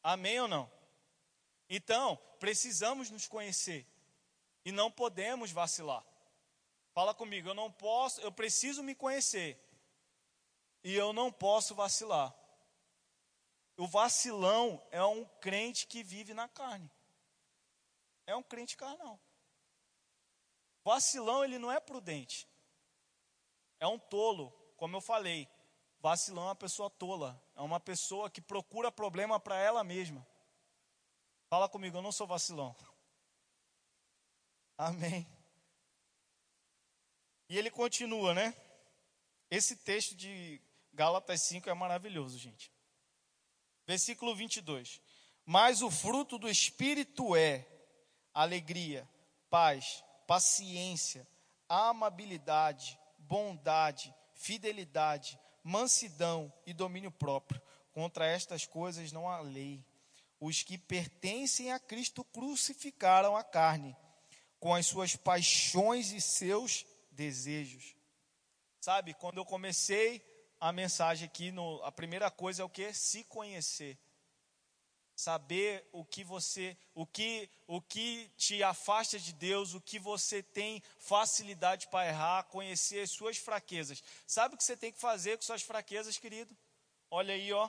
Amém 0.00 0.40
ou 0.40 0.46
não? 0.46 0.70
Então, 1.68 2.16
precisamos 2.38 3.10
nos 3.10 3.26
conhecer 3.26 3.84
e 4.64 4.70
não 4.70 4.92
podemos 4.92 5.50
vacilar. 5.50 6.06
Fala 6.92 7.12
comigo, 7.12 7.48
eu 7.48 7.54
não 7.54 7.70
posso, 7.70 8.20
eu 8.20 8.30
preciso 8.30 8.80
me 8.80 8.94
conhecer 8.94 9.60
e 10.84 10.94
eu 10.94 11.12
não 11.12 11.32
posso 11.32 11.74
vacilar. 11.74 12.32
O 13.76 13.88
vacilão 13.88 14.80
é 14.92 15.02
um 15.02 15.24
crente 15.40 15.84
que 15.84 16.00
vive 16.00 16.32
na 16.32 16.48
carne. 16.48 16.88
É 18.24 18.36
um 18.36 18.42
crente 18.42 18.76
carnal. 18.76 19.18
Vacilão, 20.84 21.42
ele 21.44 21.58
não 21.58 21.72
é 21.72 21.80
prudente. 21.80 22.46
É 23.80 23.86
um 23.88 23.98
tolo, 23.98 24.52
como 24.76 24.96
eu 24.96 25.00
falei. 25.00 25.48
Vacilão 26.00 26.44
é 26.44 26.46
uma 26.46 26.54
pessoa 26.54 26.88
tola, 26.88 27.42
é 27.54 27.60
uma 27.60 27.78
pessoa 27.78 28.30
que 28.30 28.40
procura 28.40 28.90
problema 28.90 29.38
para 29.38 29.56
ela 29.58 29.84
mesma. 29.84 30.26
Fala 31.48 31.68
comigo, 31.68 31.98
eu 31.98 32.02
não 32.02 32.12
sou 32.12 32.26
vacilão. 32.26 32.74
Amém. 34.78 35.26
E 37.48 37.58
ele 37.58 37.70
continua, 37.70 38.32
né? 38.32 38.56
Esse 39.50 39.76
texto 39.76 40.14
de 40.14 40.62
Gálatas 40.92 41.42
5 41.42 41.68
é 41.68 41.74
maravilhoso, 41.74 42.38
gente. 42.38 42.72
Versículo 43.86 44.34
22. 44.34 45.02
Mas 45.44 45.82
o 45.82 45.90
fruto 45.90 46.38
do 46.38 46.48
Espírito 46.48 47.34
é 47.34 47.66
alegria, 48.32 49.08
paz, 49.50 50.04
paciência, 50.26 51.26
amabilidade, 51.68 52.98
bondade, 53.18 54.14
fidelidade, 54.34 55.38
mansidão 55.62 56.52
e 56.66 56.72
domínio 56.72 57.10
próprio. 57.10 57.60
Contra 57.92 58.26
estas 58.26 58.66
coisas 58.66 59.12
não 59.12 59.28
há 59.28 59.40
lei. 59.40 59.84
Os 60.38 60.62
que 60.62 60.78
pertencem 60.78 61.72
a 61.72 61.78
Cristo 61.78 62.24
crucificaram 62.24 63.36
a 63.36 63.44
carne 63.44 63.96
com 64.58 64.74
as 64.74 64.86
suas 64.86 65.16
paixões 65.16 66.12
e 66.12 66.20
seus 66.20 66.86
desejos. 67.10 67.94
Sabe, 68.80 69.14
quando 69.14 69.38
eu 69.38 69.44
comecei 69.44 70.22
a 70.58 70.72
mensagem 70.72 71.26
aqui, 71.26 71.50
no, 71.50 71.82
a 71.82 71.92
primeira 71.92 72.30
coisa 72.30 72.62
é 72.62 72.64
o 72.64 72.68
que? 72.68 72.92
Se 72.92 73.24
conhecer 73.24 73.98
saber 75.20 75.86
o 75.92 76.02
que 76.02 76.24
você, 76.24 76.76
o 76.94 77.06
que, 77.06 77.48
o 77.66 77.80
que 77.80 78.30
te 78.38 78.62
afasta 78.62 79.18
de 79.18 79.34
Deus, 79.34 79.74
o 79.74 79.80
que 79.80 79.98
você 79.98 80.42
tem 80.42 80.82
facilidade 80.98 81.88
para 81.88 82.08
errar, 82.08 82.44
conhecer 82.44 83.02
as 83.02 83.10
suas 83.10 83.36
fraquezas. 83.36 84.02
Sabe 84.26 84.54
o 84.54 84.58
que 84.58 84.64
você 84.64 84.76
tem 84.76 84.90
que 84.90 84.98
fazer 84.98 85.36
com 85.36 85.42
suas 85.42 85.62
fraquezas, 85.62 86.16
querido? 86.16 86.56
Olha 87.10 87.34
aí, 87.34 87.52
ó, 87.52 87.68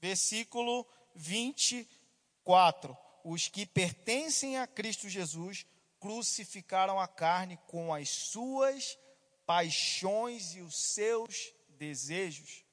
versículo 0.00 0.86
24. 1.14 2.96
Os 3.24 3.48
que 3.48 3.64
pertencem 3.64 4.58
a 4.58 4.66
Cristo 4.66 5.08
Jesus 5.08 5.64
crucificaram 5.98 7.00
a 7.00 7.08
carne 7.08 7.58
com 7.66 7.92
as 7.92 8.10
suas 8.10 8.98
paixões 9.46 10.54
e 10.54 10.60
os 10.60 10.76
seus 10.76 11.54
desejos. 11.70 12.65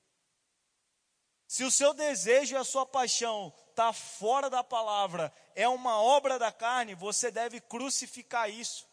Se 1.53 1.63
o 1.63 1.69
seu 1.69 1.93
desejo 1.93 2.55
e 2.55 2.57
a 2.57 2.63
sua 2.63 2.83
paixão 2.83 3.53
está 3.69 3.93
fora 3.93 4.49
da 4.49 4.63
palavra, 4.63 5.31
é 5.53 5.67
uma 5.67 6.01
obra 6.01 6.39
da 6.39 6.51
carne, 6.51 6.95
você 6.95 7.29
deve 7.29 7.61
crucificar 7.61 8.49
isso. 8.49 8.89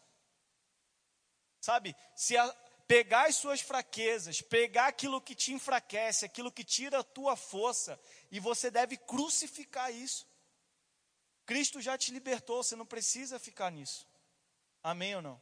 Sabe, 1.59 1.95
se 2.15 2.37
a, 2.37 2.47
pegar 2.87 3.27
as 3.27 3.35
suas 3.37 3.61
fraquezas, 3.61 4.43
pegar 4.43 4.85
aquilo 4.85 5.19
que 5.19 5.33
te 5.33 5.51
enfraquece, 5.51 6.23
aquilo 6.23 6.51
que 6.51 6.63
tira 6.63 6.99
a 6.99 7.03
tua 7.03 7.35
força, 7.35 7.99
e 8.29 8.39
você 8.39 8.69
deve 8.69 8.95
crucificar 8.95 9.91
isso. 9.91 10.27
Cristo 11.47 11.81
já 11.81 11.97
te 11.97 12.11
libertou, 12.11 12.61
você 12.61 12.75
não 12.75 12.85
precisa 12.85 13.39
ficar 13.39 13.71
nisso. 13.71 14.05
Amém 14.83 15.15
ou 15.15 15.21
não? 15.23 15.41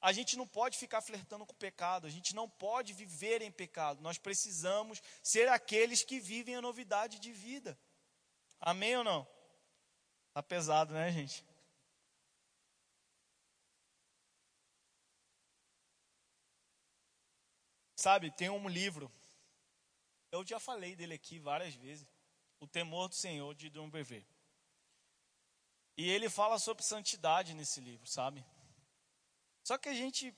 A 0.00 0.12
gente 0.12 0.36
não 0.36 0.46
pode 0.46 0.78
ficar 0.78 1.02
flertando 1.02 1.44
com 1.44 1.52
o 1.52 1.56
pecado, 1.56 2.06
a 2.06 2.10
gente 2.10 2.34
não 2.34 2.48
pode 2.48 2.92
viver 2.92 3.42
em 3.42 3.52
pecado. 3.52 4.00
Nós 4.00 4.16
precisamos 4.16 5.02
ser 5.22 5.48
aqueles 5.48 6.02
que 6.02 6.18
vivem 6.18 6.56
a 6.56 6.62
novidade 6.62 7.18
de 7.18 7.32
vida. 7.32 7.78
Amém 8.58 8.96
ou 8.96 9.04
não? 9.04 9.28
Tá 10.32 10.42
pesado, 10.42 10.94
né, 10.94 11.12
gente? 11.12 11.44
Sabe, 17.94 18.30
tem 18.30 18.48
um 18.48 18.66
livro, 18.66 19.12
eu 20.32 20.46
já 20.46 20.58
falei 20.58 20.96
dele 20.96 21.12
aqui 21.12 21.38
várias 21.38 21.74
vezes, 21.74 22.08
O 22.58 22.66
Temor 22.66 23.08
do 23.08 23.14
Senhor, 23.14 23.54
de 23.54 23.68
Dom 23.68 23.90
Bever. 23.90 24.24
E 25.98 26.08
ele 26.08 26.30
fala 26.30 26.58
sobre 26.58 26.82
santidade 26.82 27.52
nesse 27.52 27.78
livro, 27.78 28.06
sabe? 28.06 28.42
Só 29.62 29.78
que 29.78 29.88
a 29.88 29.94
gente, 29.94 30.34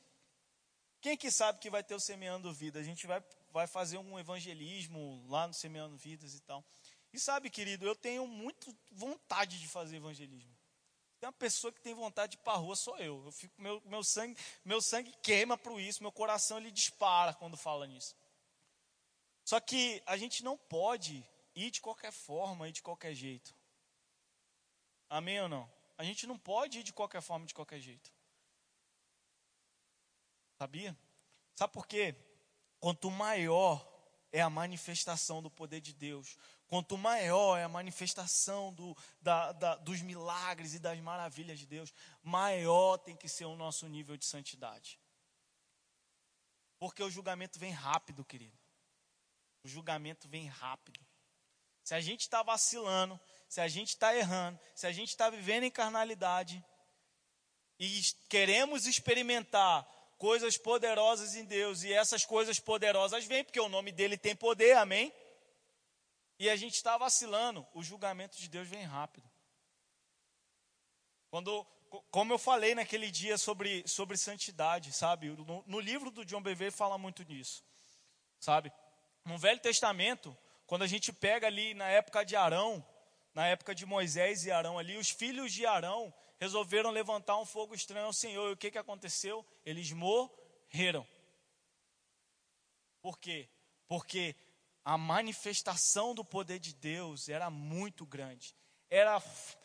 quem 1.00 1.16
que 1.16 1.30
sabe 1.30 1.58
que 1.58 1.70
vai 1.70 1.82
ter 1.82 1.94
o 1.94 2.00
Semeando 2.00 2.52
Vida? 2.52 2.78
A 2.78 2.82
gente 2.82 3.06
vai, 3.06 3.22
vai 3.50 3.66
fazer 3.66 3.98
um 3.98 4.18
evangelismo 4.18 5.24
lá 5.28 5.46
no 5.46 5.54
Semeando 5.54 5.96
Vidas 5.96 6.34
e 6.34 6.40
tal. 6.40 6.64
E 7.12 7.18
sabe, 7.18 7.50
querido, 7.50 7.86
eu 7.86 7.94
tenho 7.94 8.26
muito 8.26 8.74
vontade 8.90 9.60
de 9.60 9.68
fazer 9.68 9.96
evangelismo. 9.96 10.56
Tem 11.20 11.28
uma 11.28 11.32
pessoa 11.32 11.72
que 11.72 11.80
tem 11.80 11.94
vontade 11.94 12.32
de 12.32 12.38
ir 12.38 12.40
para 12.40 12.58
rua, 12.58 12.74
sou 12.74 12.98
eu. 12.98 13.24
eu 13.24 13.32
fico, 13.32 13.54
meu, 13.60 13.80
meu, 13.84 14.02
sangue, 14.02 14.36
meu 14.64 14.82
sangue 14.82 15.14
queima 15.22 15.56
para 15.56 15.80
isso, 15.80 16.02
meu 16.02 16.10
coração 16.10 16.58
ele 16.58 16.70
dispara 16.70 17.32
quando 17.34 17.56
fala 17.56 17.86
nisso. 17.86 18.16
Só 19.44 19.60
que 19.60 20.02
a 20.06 20.16
gente 20.16 20.42
não 20.42 20.56
pode 20.56 21.24
ir 21.54 21.70
de 21.70 21.80
qualquer 21.80 22.12
forma, 22.12 22.68
ir 22.68 22.72
de 22.72 22.82
qualquer 22.82 23.14
jeito. 23.14 23.54
Amém 25.08 25.40
ou 25.40 25.48
não? 25.48 25.70
A 25.98 26.04
gente 26.04 26.26
não 26.26 26.38
pode 26.38 26.80
ir 26.80 26.82
de 26.82 26.92
qualquer 26.92 27.20
forma, 27.20 27.46
de 27.46 27.54
qualquer 27.54 27.78
jeito. 27.78 28.12
Sabia? 30.62 30.96
Sabe 31.56 31.72
por 31.72 31.88
quê? 31.88 32.14
Quanto 32.78 33.10
maior 33.10 33.84
é 34.30 34.40
a 34.40 34.48
manifestação 34.48 35.42
do 35.42 35.50
poder 35.50 35.80
de 35.80 35.92
Deus, 35.92 36.36
Quanto 36.72 36.96
maior 36.96 37.58
é 37.58 37.64
a 37.64 37.68
manifestação 37.68 38.72
do, 38.72 38.96
da, 39.20 39.52
da, 39.52 39.74
dos 39.76 40.00
milagres 40.00 40.72
e 40.72 40.78
das 40.78 40.98
maravilhas 41.00 41.58
de 41.58 41.66
Deus, 41.66 41.92
maior 42.22 42.96
tem 42.96 43.14
que 43.14 43.28
ser 43.28 43.44
o 43.44 43.54
nosso 43.54 43.86
nível 43.86 44.16
de 44.16 44.24
santidade. 44.24 44.98
Porque 46.78 47.02
o 47.02 47.10
julgamento 47.10 47.58
vem 47.58 47.72
rápido, 47.72 48.24
querido. 48.24 48.58
O 49.62 49.68
julgamento 49.68 50.26
vem 50.26 50.46
rápido. 50.46 50.98
Se 51.84 51.94
a 51.94 52.00
gente 52.00 52.22
está 52.22 52.42
vacilando, 52.42 53.20
se 53.50 53.60
a 53.60 53.68
gente 53.68 53.88
está 53.88 54.16
errando, 54.16 54.58
se 54.74 54.86
a 54.86 54.92
gente 54.92 55.10
está 55.10 55.28
vivendo 55.28 55.64
em 55.64 55.70
carnalidade 55.70 56.64
e 57.78 58.00
queremos 58.30 58.86
experimentar 58.86 59.86
coisas 60.22 60.56
poderosas 60.56 61.34
em 61.34 61.44
Deus, 61.44 61.82
e 61.82 61.92
essas 61.92 62.24
coisas 62.24 62.60
poderosas 62.60 63.24
vêm, 63.24 63.42
porque 63.42 63.58
o 63.58 63.68
nome 63.68 63.90
dele 63.90 64.16
tem 64.16 64.36
poder, 64.36 64.76
amém? 64.76 65.12
E 66.38 66.48
a 66.48 66.54
gente 66.54 66.74
está 66.74 66.96
vacilando, 66.96 67.66
o 67.74 67.82
julgamento 67.82 68.38
de 68.38 68.48
Deus 68.48 68.68
vem 68.68 68.84
rápido. 68.84 69.28
Quando, 71.28 71.66
como 72.08 72.32
eu 72.32 72.38
falei 72.38 72.72
naquele 72.72 73.10
dia 73.10 73.36
sobre, 73.36 73.82
sobre 73.84 74.16
santidade, 74.16 74.92
sabe? 74.92 75.26
No, 75.30 75.64
no 75.66 75.80
livro 75.80 76.08
do 76.08 76.24
John 76.24 76.40
Bevere 76.40 76.70
fala 76.70 76.96
muito 76.96 77.24
nisso, 77.24 77.64
sabe? 78.38 78.72
No 79.24 79.36
Velho 79.36 79.58
Testamento, 79.58 80.38
quando 80.68 80.82
a 80.82 80.86
gente 80.86 81.12
pega 81.12 81.48
ali 81.48 81.74
na 81.74 81.88
época 81.88 82.24
de 82.24 82.36
Arão, 82.36 82.86
na 83.34 83.48
época 83.48 83.74
de 83.74 83.84
Moisés 83.84 84.46
e 84.46 84.52
Arão 84.52 84.78
ali, 84.78 84.96
os 84.96 85.10
filhos 85.10 85.52
de 85.52 85.66
Arão 85.66 86.14
resolveram 86.42 86.90
levantar 86.90 87.38
um 87.38 87.46
fogo 87.46 87.72
estranho 87.72 88.06
ao 88.06 88.12
Senhor. 88.12 88.48
E 88.48 88.52
o 88.54 88.56
que, 88.56 88.72
que 88.72 88.78
aconteceu? 88.78 89.46
Eles 89.64 89.92
morreram. 89.92 91.06
Por 93.00 93.16
quê? 93.16 93.48
Porque 93.86 94.34
a 94.84 94.98
manifestação 94.98 96.12
do 96.12 96.24
poder 96.24 96.58
de 96.58 96.74
Deus 96.74 97.28
era 97.28 97.48
muito 97.48 98.04
grande. 98.04 98.56
Era, 98.90 99.22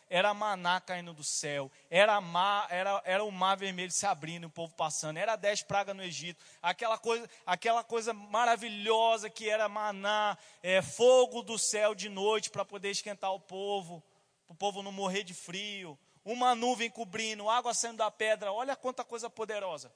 era 0.08 0.36
maná 0.36 0.80
caindo 0.80 1.16
do 1.16 1.24
céu, 1.24 1.72
era, 1.90 2.22
mar, 2.22 2.68
era, 2.70 3.02
era 3.04 3.24
o 3.24 3.32
mar 3.32 3.58
vermelho 3.58 3.92
se 3.92 4.06
abrindo, 4.06 4.46
o 4.46 4.50
povo 4.50 4.74
passando, 4.76 5.18
era 5.18 5.36
dez 5.36 5.64
pragas 5.64 5.96
no 5.96 6.04
Egito, 6.04 6.46
aquela 6.62 6.98
coisa, 6.98 7.28
aquela 7.46 7.84
coisa 7.84 8.14
maravilhosa 8.14 9.30
que 9.32 9.50
era 9.50 9.68
maná, 9.68 10.38
é, 10.62 10.82
fogo 10.82 11.42
do 11.42 11.58
céu 11.58 11.96
de 11.96 12.08
noite 12.08 12.52
para 12.52 12.64
poder 12.64 12.92
esquentar 12.92 13.34
o 13.34 13.40
povo, 13.40 14.02
para 14.46 14.54
o 14.54 14.58
povo 14.58 14.82
não 14.82 14.92
morrer 14.94 15.24
de 15.24 15.34
frio, 15.34 16.00
uma 16.28 16.54
nuvem 16.54 16.90
cobrindo, 16.90 17.50
água 17.50 17.74
saindo 17.74 17.98
da 17.98 18.12
pedra, 18.12 18.52
olha 18.52 18.76
quanta 18.76 19.04
coisa 19.04 19.30
poderosa. 19.30 19.90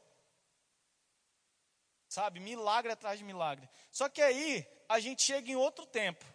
Sabe, 2.07 2.39
milagre 2.39 2.91
atrás 2.91 3.19
de 3.19 3.25
milagre. 3.25 3.69
Só 3.91 4.07
que 4.07 4.21
aí 4.21 4.65
a 4.87 4.99
gente 4.99 5.23
chega 5.23 5.51
em 5.51 5.55
outro 5.55 5.85
tempo. 5.85 6.25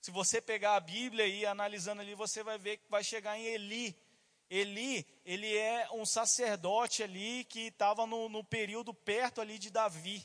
Se 0.00 0.12
você 0.12 0.40
pegar 0.40 0.76
a 0.76 0.80
Bíblia 0.80 1.26
e 1.26 1.40
ir 1.40 1.46
analisando 1.46 2.00
ali, 2.00 2.14
você 2.14 2.44
vai 2.44 2.58
ver 2.58 2.76
que 2.76 2.88
vai 2.88 3.02
chegar 3.02 3.36
em 3.36 3.44
Eli. 3.46 3.96
Eli, 4.48 5.04
ele 5.24 5.56
é 5.56 5.88
um 5.92 6.06
sacerdote 6.06 7.02
ali 7.02 7.44
que 7.44 7.68
estava 7.68 8.06
no, 8.06 8.28
no, 8.28 8.44
período 8.44 8.94
perto 8.94 9.40
ali 9.40 9.58
de 9.58 9.70
Davi, 9.70 10.24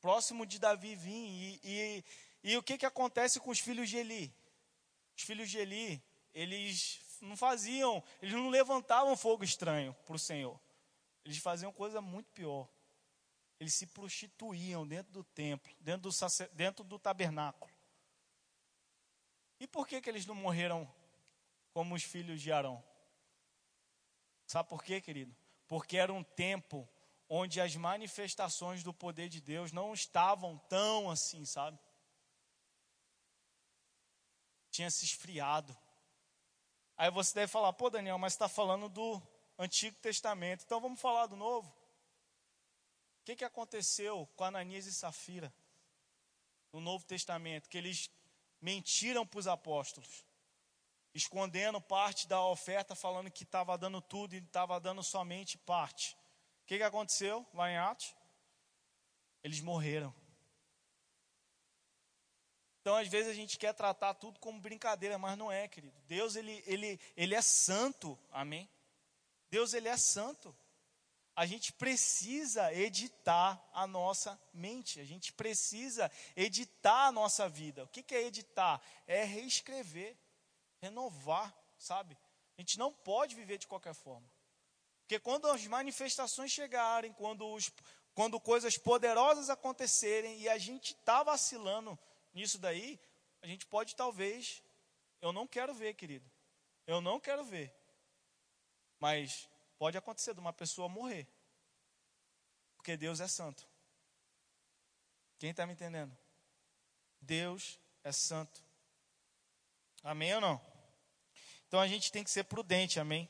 próximo 0.00 0.46
de 0.46 0.58
Davi 0.58 0.94
vir. 0.94 1.10
E, 1.12 1.60
e, 1.64 2.04
e 2.44 2.56
o 2.56 2.62
que, 2.62 2.78
que 2.78 2.86
acontece 2.86 3.38
com 3.38 3.50
os 3.50 3.58
filhos 3.58 3.90
de 3.90 3.98
Eli? 3.98 4.32
Os 5.16 5.24
filhos 5.24 5.50
de 5.50 5.58
Eli, 5.58 6.02
eles 6.32 7.00
não 7.20 7.36
faziam, 7.36 8.02
eles 8.20 8.34
não 8.34 8.48
levantavam 8.48 9.16
fogo 9.16 9.44
estranho 9.44 9.94
para 10.06 10.16
o 10.16 10.18
Senhor. 10.18 10.60
Eles 11.24 11.38
faziam 11.38 11.72
coisa 11.72 12.00
muito 12.00 12.30
pior. 12.32 12.68
Eles 13.60 13.74
se 13.74 13.86
prostituíam 13.86 14.86
dentro 14.86 15.12
do 15.12 15.24
templo, 15.24 15.70
dentro 15.80 16.10
do, 16.10 16.48
dentro 16.54 16.84
do 16.84 16.98
tabernáculo. 16.98 17.70
E 19.60 19.66
por 19.66 19.86
que, 19.86 20.00
que 20.00 20.08
eles 20.08 20.26
não 20.26 20.34
morreram 20.34 20.90
como 21.72 21.94
os 21.94 22.02
filhos 22.02 22.40
de 22.40 22.52
Arão? 22.52 22.82
Sabe 24.46 24.68
por 24.68 24.82
quê, 24.82 25.00
querido? 25.00 25.36
Porque 25.66 25.96
era 25.96 26.12
um 26.12 26.22
tempo 26.22 26.88
onde 27.28 27.60
as 27.60 27.76
manifestações 27.76 28.82
do 28.82 28.94
poder 28.94 29.28
de 29.28 29.40
Deus 29.40 29.72
não 29.72 29.92
estavam 29.92 30.56
tão 30.68 31.10
assim, 31.10 31.44
sabe? 31.44 31.78
Tinha 34.70 34.90
se 34.90 35.04
esfriado. 35.04 35.76
Aí 36.98 37.12
você 37.12 37.32
deve 37.32 37.46
falar, 37.46 37.72
pô, 37.72 37.88
Daniel, 37.88 38.18
mas 38.18 38.32
está 38.32 38.48
falando 38.48 38.88
do 38.88 39.22
Antigo 39.56 39.96
Testamento, 40.00 40.64
então 40.64 40.80
vamos 40.80 41.00
falar 41.00 41.26
do 41.26 41.36
Novo. 41.36 41.68
O 41.68 43.24
que, 43.24 43.36
que 43.36 43.44
aconteceu 43.44 44.28
com 44.34 44.42
Ananias 44.42 44.84
e 44.84 44.92
Safira 44.92 45.54
no 46.72 46.80
Novo 46.80 47.04
Testamento? 47.04 47.68
Que 47.68 47.78
eles 47.78 48.10
mentiram 48.60 49.24
para 49.24 49.38
os 49.38 49.46
apóstolos, 49.46 50.24
escondendo 51.14 51.80
parte 51.80 52.26
da 52.26 52.44
oferta, 52.44 52.96
falando 52.96 53.30
que 53.30 53.44
estava 53.44 53.78
dando 53.78 54.00
tudo 54.00 54.34
e 54.34 54.38
estava 54.38 54.80
dando 54.80 55.00
somente 55.04 55.56
parte. 55.56 56.16
O 56.64 56.66
que, 56.66 56.78
que 56.78 56.82
aconteceu 56.82 57.46
lá 57.54 57.70
em 57.70 57.76
Atos? 57.76 58.12
Eles 59.44 59.60
morreram. 59.60 60.12
Então, 62.88 62.96
às 62.96 63.08
vezes, 63.08 63.30
a 63.30 63.34
gente 63.34 63.58
quer 63.58 63.74
tratar 63.74 64.14
tudo 64.14 64.40
como 64.40 64.58
brincadeira, 64.58 65.18
mas 65.18 65.36
não 65.36 65.52
é, 65.52 65.68
querido. 65.68 65.94
Deus, 66.06 66.36
ele, 66.36 66.64
ele, 66.66 66.98
ele 67.14 67.34
é 67.34 67.42
santo, 67.42 68.18
amém? 68.32 68.66
Deus, 69.50 69.74
ele 69.74 69.88
é 69.88 69.96
santo. 69.98 70.56
A 71.36 71.44
gente 71.44 71.70
precisa 71.74 72.72
editar 72.72 73.62
a 73.74 73.86
nossa 73.86 74.40
mente, 74.54 75.00
a 75.00 75.04
gente 75.04 75.34
precisa 75.34 76.10
editar 76.34 77.08
a 77.08 77.12
nossa 77.12 77.46
vida. 77.46 77.84
O 77.84 77.88
que, 77.88 78.02
que 78.02 78.14
é 78.14 78.22
editar? 78.22 78.80
É 79.06 79.22
reescrever, 79.22 80.16
renovar, 80.80 81.54
sabe? 81.78 82.16
A 82.56 82.62
gente 82.62 82.78
não 82.78 82.90
pode 82.90 83.34
viver 83.34 83.58
de 83.58 83.66
qualquer 83.66 83.92
forma. 83.92 84.26
Porque 85.02 85.20
quando 85.20 85.46
as 85.50 85.66
manifestações 85.66 86.50
chegarem, 86.52 87.12
quando, 87.12 87.52
os, 87.52 87.70
quando 88.14 88.40
coisas 88.40 88.78
poderosas 88.78 89.50
acontecerem 89.50 90.40
e 90.40 90.48
a 90.48 90.56
gente 90.56 90.94
está 90.94 91.22
vacilando 91.22 91.98
nisso 92.32 92.58
daí, 92.58 93.00
a 93.42 93.46
gente 93.46 93.66
pode 93.66 93.94
talvez, 93.94 94.62
eu 95.20 95.32
não 95.32 95.46
quero 95.46 95.74
ver, 95.74 95.94
querido. 95.94 96.28
Eu 96.86 97.00
não 97.00 97.20
quero 97.20 97.44
ver. 97.44 97.74
Mas 98.98 99.48
pode 99.78 99.96
acontecer 99.96 100.34
de 100.34 100.40
uma 100.40 100.52
pessoa 100.52 100.88
morrer. 100.88 101.26
Porque 102.76 102.96
Deus 102.96 103.20
é 103.20 103.28
santo. 103.28 103.68
Quem 105.38 105.50
está 105.50 105.66
me 105.66 105.72
entendendo? 105.72 106.16
Deus 107.20 107.78
é 108.02 108.10
santo. 108.10 108.62
Amém 110.02 110.34
ou 110.34 110.40
não? 110.40 110.60
Então 111.66 111.80
a 111.80 111.86
gente 111.86 112.10
tem 112.10 112.24
que 112.24 112.30
ser 112.30 112.44
prudente, 112.44 112.98
amém? 112.98 113.28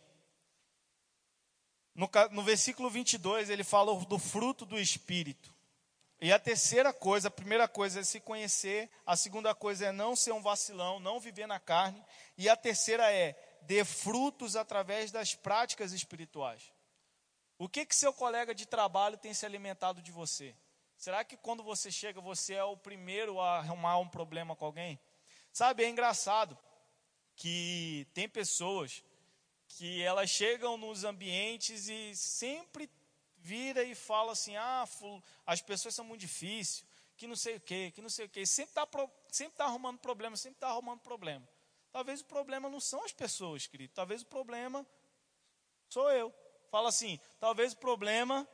No, 1.95 2.09
no 2.31 2.43
versículo 2.43 2.89
22, 2.89 3.51
ele 3.51 3.65
fala 3.65 3.93
do 4.05 4.19
fruto 4.19 4.65
do 4.65 4.79
Espírito. 4.79 5.53
E 6.21 6.33
a 6.33 6.39
terceira 6.39 6.93
coisa, 6.93 7.29
a 7.29 7.31
primeira 7.31 7.69
coisa 7.69 8.01
é 8.01 8.05
se 8.05 8.19
conhecer, 8.19 8.91
a 9.07 9.17
segunda 9.17 9.55
coisa 9.55 9.87
é 9.87 9.93
não 9.93 10.17
ser 10.17 10.33
um 10.33 10.43
vacilão, 10.43 10.99
não 10.99 11.21
viver 11.21 11.47
na 11.47 11.61
carne, 11.61 12.05
e 12.37 12.49
a 12.49 12.57
terceira 12.57 13.13
é 13.13 13.37
dê 13.63 13.85
frutos 13.85 14.57
através 14.57 15.13
das 15.13 15.35
práticas 15.35 15.93
espirituais. 15.93 16.73
O 17.57 17.69
que 17.69 17.85
que 17.85 17.95
seu 17.95 18.13
colega 18.13 18.55
de 18.55 18.67
trabalho 18.67 19.17
tem 19.17 19.33
se 19.35 19.47
alimentado 19.47 20.01
de 20.03 20.11
você? 20.11 20.57
Será 20.97 21.23
que 21.23 21.37
quando 21.37 21.63
você 21.63 21.91
chega, 21.91 22.21
você 22.21 22.55
é 22.55 22.65
o 22.65 22.77
primeiro 22.77 23.41
a 23.41 23.59
arrumar 23.59 23.99
um 23.99 24.09
problema 24.09 24.57
com 24.57 24.65
alguém? 24.65 24.99
Sabe, 25.53 25.85
é 25.85 25.89
engraçado 25.89 26.59
que 27.37 28.07
tem 28.13 28.29
pessoas 28.29 29.05
que 29.69 30.03
elas 30.03 30.31
chegam 30.31 30.77
nos 30.77 31.05
ambientes 31.05 31.89
e 31.89 32.17
sempre 32.17 32.91
vira 33.49 33.83
e 33.83 33.95
fala 33.95 34.33
assim: 34.33 34.57
ah, 34.57 34.85
as 35.47 35.63
pessoas 35.63 35.95
são 35.95 36.05
muito 36.05 36.21
difíceis, 36.21 36.85
que 37.17 37.27
não 37.27 37.37
sei 37.37 37.57
o 37.57 37.61
que, 37.61 37.91
que 37.93 38.03
não 38.03 38.11
sei 38.11 38.27
o 38.27 38.29
que. 38.29 38.45
Sempre 38.45 38.73
está 38.73 38.87
sempre 39.31 39.57
tá 39.57 39.65
arrumando 39.65 39.99
problema, 39.99 40.37
sempre 40.37 40.57
está 40.57 40.69
arrumando 40.69 41.01
problema. 41.01 41.49
Talvez 41.91 42.21
o 42.21 42.27
problema 42.27 42.69
não 42.69 42.81
são 42.81 43.03
as 43.05 43.13
pessoas, 43.13 43.67
querido. 43.67 43.95
Talvez 43.95 44.21
o 44.23 44.27
problema 44.27 44.87
sou 45.89 46.11
eu. 46.11 46.33
Fala 46.71 46.91
assim: 46.91 47.19
talvez 47.41 47.73
o 47.73 47.79
problema 47.79 48.47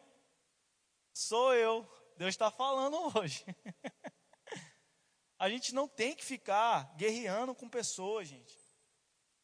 sou 1.12 1.52
eu. 1.54 1.76
Deus 2.16 2.34
está 2.34 2.50
falando 2.50 2.96
hoje. 3.18 3.44
A 5.36 5.50
gente 5.50 5.74
não 5.74 5.88
tem 5.88 6.14
que 6.14 6.24
ficar 6.24 6.94
guerreando 6.96 7.54
com 7.54 7.68
pessoas, 7.68 8.28
gente. 8.28 8.56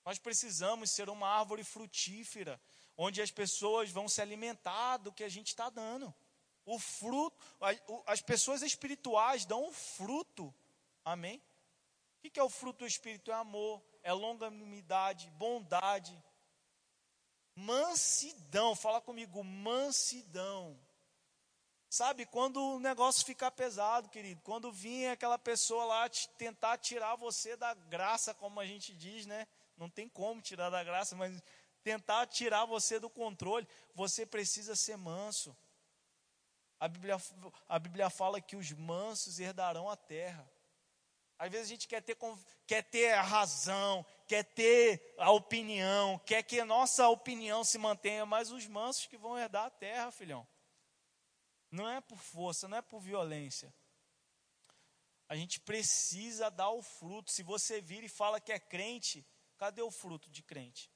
Nós 0.04 0.18
precisamos 0.18 0.90
ser 0.90 1.10
uma 1.10 1.28
árvore 1.28 1.64
frutífera 1.64 2.60
onde 3.02 3.22
as 3.22 3.30
pessoas 3.30 3.90
vão 3.90 4.06
se 4.06 4.20
alimentar 4.20 4.98
do 4.98 5.10
que 5.10 5.24
a 5.24 5.28
gente 5.28 5.46
está 5.46 5.70
dando. 5.70 6.14
O 6.66 6.78
fruto, 6.78 7.34
as 8.06 8.20
pessoas 8.20 8.60
espirituais 8.60 9.46
dão 9.46 9.68
o 9.68 9.72
fruto. 9.72 10.54
Amém? 11.02 11.40
O 12.18 12.30
que 12.30 12.38
é 12.38 12.42
o 12.42 12.50
fruto 12.50 12.80
do 12.80 12.86
Espírito? 12.86 13.30
É 13.30 13.34
amor, 13.34 13.82
é 14.02 14.12
longanimidade, 14.12 15.30
bondade, 15.30 16.14
mansidão. 17.56 18.76
Fala 18.76 19.00
comigo, 19.00 19.42
mansidão. 19.42 20.78
Sabe, 21.88 22.26
quando 22.26 22.62
o 22.62 22.78
negócio 22.78 23.24
ficar 23.24 23.50
pesado, 23.50 24.10
querido, 24.10 24.42
quando 24.44 24.70
vir 24.70 25.06
aquela 25.08 25.38
pessoa 25.38 25.86
lá 25.86 26.06
te, 26.06 26.28
tentar 26.36 26.76
tirar 26.76 27.16
você 27.16 27.56
da 27.56 27.72
graça, 27.72 28.34
como 28.34 28.60
a 28.60 28.66
gente 28.66 28.94
diz, 28.94 29.24
né? 29.24 29.46
Não 29.74 29.88
tem 29.88 30.06
como 30.06 30.42
tirar 30.42 30.68
da 30.68 30.84
graça, 30.84 31.16
mas 31.16 31.42
tentar 31.82 32.26
tirar 32.26 32.64
você 32.64 32.98
do 32.98 33.10
controle, 33.10 33.66
você 33.94 34.24
precisa 34.26 34.76
ser 34.76 34.96
manso. 34.96 35.56
A 36.78 36.88
Bíblia, 36.88 37.16
a 37.68 37.78
Bíblia 37.78 38.08
fala 38.08 38.40
que 38.40 38.56
os 38.56 38.72
mansos 38.72 39.38
herdarão 39.38 39.88
a 39.88 39.96
terra. 39.96 40.50
Às 41.38 41.50
vezes 41.50 41.66
a 41.66 41.70
gente 41.70 41.88
quer 41.88 42.02
ter, 42.02 42.16
quer 42.66 42.82
ter 42.82 43.12
a 43.14 43.22
razão, 43.22 44.04
quer 44.26 44.44
ter 44.44 45.14
a 45.18 45.30
opinião, 45.30 46.18
quer 46.20 46.42
que 46.42 46.60
a 46.60 46.66
nossa 46.66 47.08
opinião 47.08 47.64
se 47.64 47.78
mantenha, 47.78 48.26
mas 48.26 48.50
os 48.50 48.66
mansos 48.66 49.06
que 49.06 49.16
vão 49.16 49.38
herdar 49.38 49.64
a 49.66 49.70
terra, 49.70 50.10
filhão. 50.10 50.46
Não 51.70 51.88
é 51.88 52.00
por 52.00 52.18
força, 52.18 52.68
não 52.68 52.76
é 52.76 52.82
por 52.82 53.00
violência. 53.00 53.72
A 55.28 55.36
gente 55.36 55.60
precisa 55.60 56.50
dar 56.50 56.70
o 56.70 56.82
fruto. 56.82 57.30
Se 57.30 57.42
você 57.42 57.80
vira 57.80 58.04
e 58.04 58.08
fala 58.08 58.40
que 58.40 58.52
é 58.52 58.58
crente, 58.58 59.24
cadê 59.56 59.80
o 59.80 59.90
fruto 59.90 60.28
de 60.28 60.42
crente? 60.42 60.90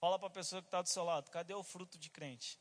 Fala 0.00 0.18
para 0.18 0.28
a 0.28 0.32
pessoa 0.32 0.62
que 0.62 0.68
está 0.68 0.80
do 0.80 0.88
seu 0.88 1.04
lado, 1.04 1.30
cadê 1.30 1.52
o 1.52 1.62
fruto 1.62 1.98
de 1.98 2.08
crente? 2.08 2.58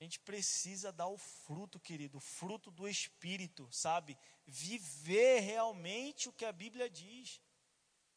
A 0.00 0.04
gente 0.04 0.20
precisa 0.20 0.92
dar 0.92 1.08
o 1.08 1.18
fruto, 1.18 1.80
querido, 1.80 2.18
o 2.18 2.20
fruto 2.20 2.70
do 2.70 2.86
Espírito, 2.86 3.66
sabe? 3.72 4.16
Viver 4.46 5.40
realmente 5.40 6.28
o 6.28 6.32
que 6.32 6.44
a 6.44 6.52
Bíblia 6.52 6.88
diz. 6.88 7.40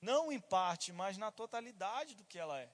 Não 0.01 0.31
em 0.31 0.39
parte, 0.39 0.93
mas 0.93 1.17
na 1.17 1.31
totalidade 1.31 2.15
do 2.15 2.25
que 2.25 2.37
ela 2.37 2.59
é. 2.59 2.71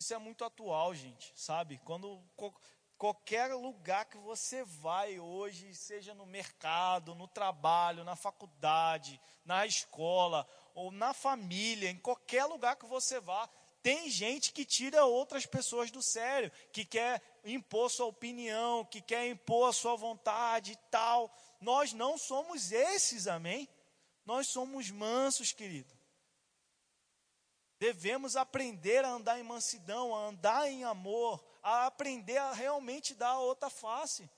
Isso 0.00 0.14
é 0.14 0.18
muito 0.18 0.44
atual, 0.44 0.94
gente, 0.94 1.32
sabe? 1.38 1.78
Quando 1.84 2.22
qualquer 2.96 3.52
lugar 3.54 4.06
que 4.06 4.16
você 4.16 4.64
vai 4.64 5.18
hoje, 5.18 5.74
seja 5.74 6.14
no 6.14 6.24
mercado, 6.24 7.14
no 7.16 7.28
trabalho, 7.28 8.04
na 8.04 8.16
faculdade, 8.16 9.20
na 9.44 9.66
escola 9.66 10.48
ou 10.78 10.92
na 10.92 11.12
família, 11.12 11.90
em 11.90 11.98
qualquer 11.98 12.44
lugar 12.44 12.76
que 12.76 12.86
você 12.86 13.18
vá, 13.18 13.48
tem 13.82 14.08
gente 14.08 14.52
que 14.52 14.64
tira 14.64 15.04
outras 15.04 15.44
pessoas 15.44 15.90
do 15.90 16.00
sério, 16.00 16.52
que 16.72 16.84
quer 16.84 17.20
impor 17.44 17.90
sua 17.90 18.06
opinião, 18.06 18.84
que 18.84 19.00
quer 19.00 19.26
impor 19.26 19.70
a 19.70 19.72
sua 19.72 19.96
vontade 19.96 20.72
e 20.72 20.76
tal. 20.88 21.36
Nós 21.60 21.92
não 21.92 22.16
somos 22.16 22.70
esses, 22.70 23.26
amém? 23.26 23.68
Nós 24.24 24.46
somos 24.48 24.88
mansos, 24.88 25.52
querido. 25.52 25.92
Devemos 27.80 28.36
aprender 28.36 29.04
a 29.04 29.10
andar 29.10 29.40
em 29.40 29.44
mansidão, 29.44 30.14
a 30.14 30.26
andar 30.26 30.70
em 30.70 30.84
amor, 30.84 31.44
a 31.60 31.86
aprender 31.86 32.36
a 32.36 32.52
realmente 32.52 33.14
dar 33.14 33.30
a 33.30 33.40
outra 33.40 33.68
face. 33.68 34.30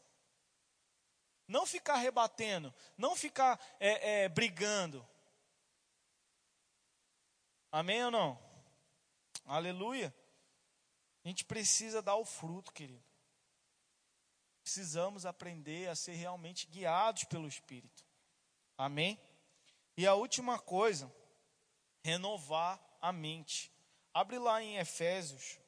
Não 1.46 1.66
ficar 1.66 1.96
rebatendo, 1.96 2.72
não 2.96 3.14
ficar 3.14 3.60
é, 3.78 4.22
é, 4.22 4.28
brigando. 4.28 5.06
Amém 7.72 8.04
ou 8.04 8.10
não? 8.10 8.38
Aleluia. 9.44 10.14
A 11.24 11.28
gente 11.28 11.44
precisa 11.44 12.02
dar 12.02 12.16
o 12.16 12.24
fruto, 12.24 12.72
querido. 12.72 13.04
Precisamos 14.62 15.26
aprender 15.26 15.88
a 15.88 15.94
ser 15.94 16.14
realmente 16.14 16.66
guiados 16.66 17.24
pelo 17.24 17.48
Espírito. 17.48 18.04
Amém? 18.76 19.20
E 19.96 20.06
a 20.06 20.14
última 20.14 20.58
coisa, 20.58 21.12
renovar 22.02 22.80
a 23.00 23.12
mente. 23.12 23.72
Abre 24.12 24.38
lá 24.38 24.62
em 24.62 24.76
Efésios 24.76 25.58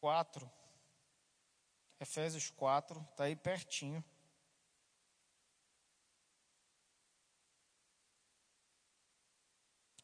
4. 0.00 0.50
Efésios 2.00 2.50
4, 2.50 3.00
está 3.10 3.24
aí 3.24 3.36
pertinho. 3.36 4.04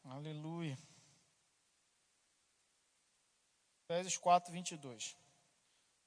Aleluia. 0.03 0.77
Efésios 3.83 4.17
4, 4.17 4.51
22. 4.51 5.15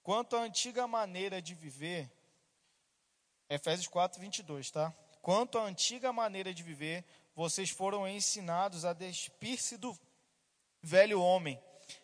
Quanto 0.02 0.36
à 0.36 0.40
antiga 0.40 0.86
maneira 0.86 1.40
de 1.40 1.54
viver, 1.54 2.10
Efésios 3.48 3.86
4, 3.86 4.20
22, 4.20 4.70
tá? 4.70 4.92
Quanto 5.22 5.58
à 5.58 5.62
antiga 5.62 6.12
maneira 6.12 6.52
de 6.52 6.62
viver, 6.62 7.04
vocês 7.34 7.70
foram 7.70 8.06
ensinados 8.06 8.84
a 8.84 8.92
despir-se 8.92 9.76
do 9.76 9.96
velho 10.82 11.20
homem, 11.20 11.60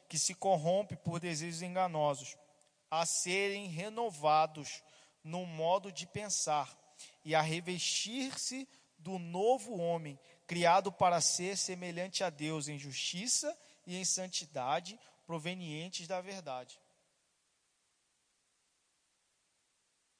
que 0.09 0.18
se 0.18 0.35
corrompe 0.35 0.96
por 0.96 1.18
desejos 1.20 1.61
enganosos, 1.61 2.37
a 2.90 3.05
serem 3.05 3.66
renovados 3.66 4.83
no 5.22 5.44
modo 5.44 5.92
de 5.92 6.07
pensar 6.07 6.76
e 7.24 7.35
a 7.35 7.42
revestir-se 7.42 8.68
do 8.98 9.18
novo 9.18 9.79
homem, 9.79 10.18
criado 10.50 10.90
para 10.90 11.20
ser 11.20 11.56
semelhante 11.56 12.24
a 12.24 12.28
Deus 12.28 12.66
em 12.66 12.76
justiça 12.76 13.56
e 13.86 13.96
em 13.96 14.04
santidade, 14.04 14.98
provenientes 15.24 16.08
da 16.08 16.20
verdade. 16.20 16.82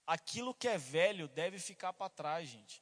Aquilo 0.07 0.55
que 0.55 0.69
é 0.69 0.79
velho 0.79 1.27
deve 1.27 1.59
ficar 1.59 1.93
para 1.93 2.09
trás, 2.09 2.49
gente. 2.49 2.81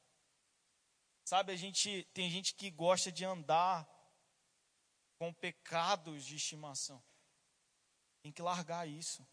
Sabe, 1.25 1.51
a 1.51 1.55
gente 1.55 2.03
tem 2.13 2.29
gente 2.29 2.53
que 2.53 2.69
gosta 2.69 3.11
de 3.11 3.25
andar 3.25 3.83
com 5.17 5.33
pecados 5.33 6.23
de 6.23 6.35
estimação. 6.35 7.03
Tem 8.21 8.31
que 8.31 8.43
largar 8.43 8.87
isso. 8.87 9.27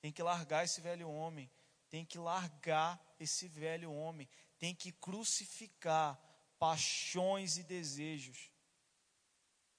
Tem 0.00 0.12
que 0.12 0.22
largar 0.22 0.64
esse 0.64 0.80
velho 0.80 1.10
homem. 1.10 1.50
Tem 1.88 2.06
que 2.06 2.16
largar 2.16 3.04
esse 3.18 3.48
velho 3.48 3.92
homem. 3.92 4.28
Tem 4.56 4.72
que 4.72 4.92
crucificar 4.92 6.29
paixões 6.60 7.56
e 7.56 7.64
desejos. 7.64 8.52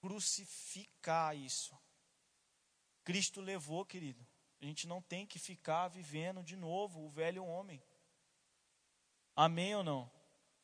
Crucificar 0.01 1.37
isso. 1.37 1.77
Cristo 3.03 3.39
levou, 3.39 3.85
querido. 3.85 4.27
A 4.59 4.65
gente 4.65 4.87
não 4.87 5.01
tem 5.01 5.25
que 5.25 5.39
ficar 5.39 5.87
vivendo 5.87 6.43
de 6.43 6.55
novo 6.55 7.05
o 7.05 7.09
velho 7.09 7.45
homem. 7.45 7.81
Amém 9.35 9.75
ou 9.75 9.83
não? 9.83 10.11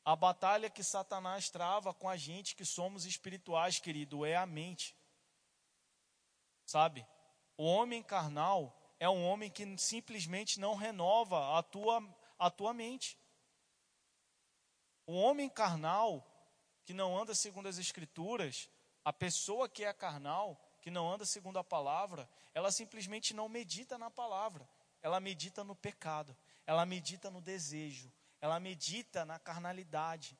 A 0.03 0.15
batalha 0.15 0.69
que 0.69 0.83
Satanás 0.83 1.49
trava 1.49 1.93
com 1.93 2.09
a 2.09 2.17
gente 2.17 2.55
que 2.55 2.65
somos 2.65 3.05
espirituais, 3.05 3.79
querido, 3.79 4.25
é 4.25 4.35
a 4.35 4.45
mente. 4.45 4.95
Sabe? 6.65 7.05
O 7.57 7.63
homem 7.63 8.01
carnal 8.01 8.75
é 8.99 9.09
um 9.09 9.25
homem 9.25 9.49
que 9.49 9.77
simplesmente 9.77 10.59
não 10.59 10.75
renova 10.75 11.57
a 11.57 11.63
tua, 11.63 12.01
a 12.39 12.49
tua 12.49 12.73
mente. 12.73 13.17
O 15.07 15.13
homem 15.13 15.49
carnal, 15.49 16.23
que 16.83 16.93
não 16.93 17.17
anda 17.17 17.33
segundo 17.33 17.67
as 17.67 17.77
escrituras, 17.77 18.69
a 19.05 19.13
pessoa 19.13 19.69
que 19.69 19.85
é 19.85 19.93
carnal, 19.93 20.61
que 20.81 20.91
não 20.91 21.09
anda 21.09 21.25
segundo 21.25 21.57
a 21.57 21.63
palavra, 21.63 22.29
ela 22.53 22.71
simplesmente 22.71 23.33
não 23.33 23.47
medita 23.47 23.97
na 23.97 24.11
palavra, 24.11 24.67
ela 25.01 25.21
medita 25.21 25.63
no 25.63 25.75
pecado, 25.75 26.35
ela 26.65 26.85
medita 26.85 27.31
no 27.31 27.39
desejo, 27.39 28.11
ela 28.41 28.59
medita 28.59 29.23
na 29.23 29.39
carnalidade. 29.39 30.37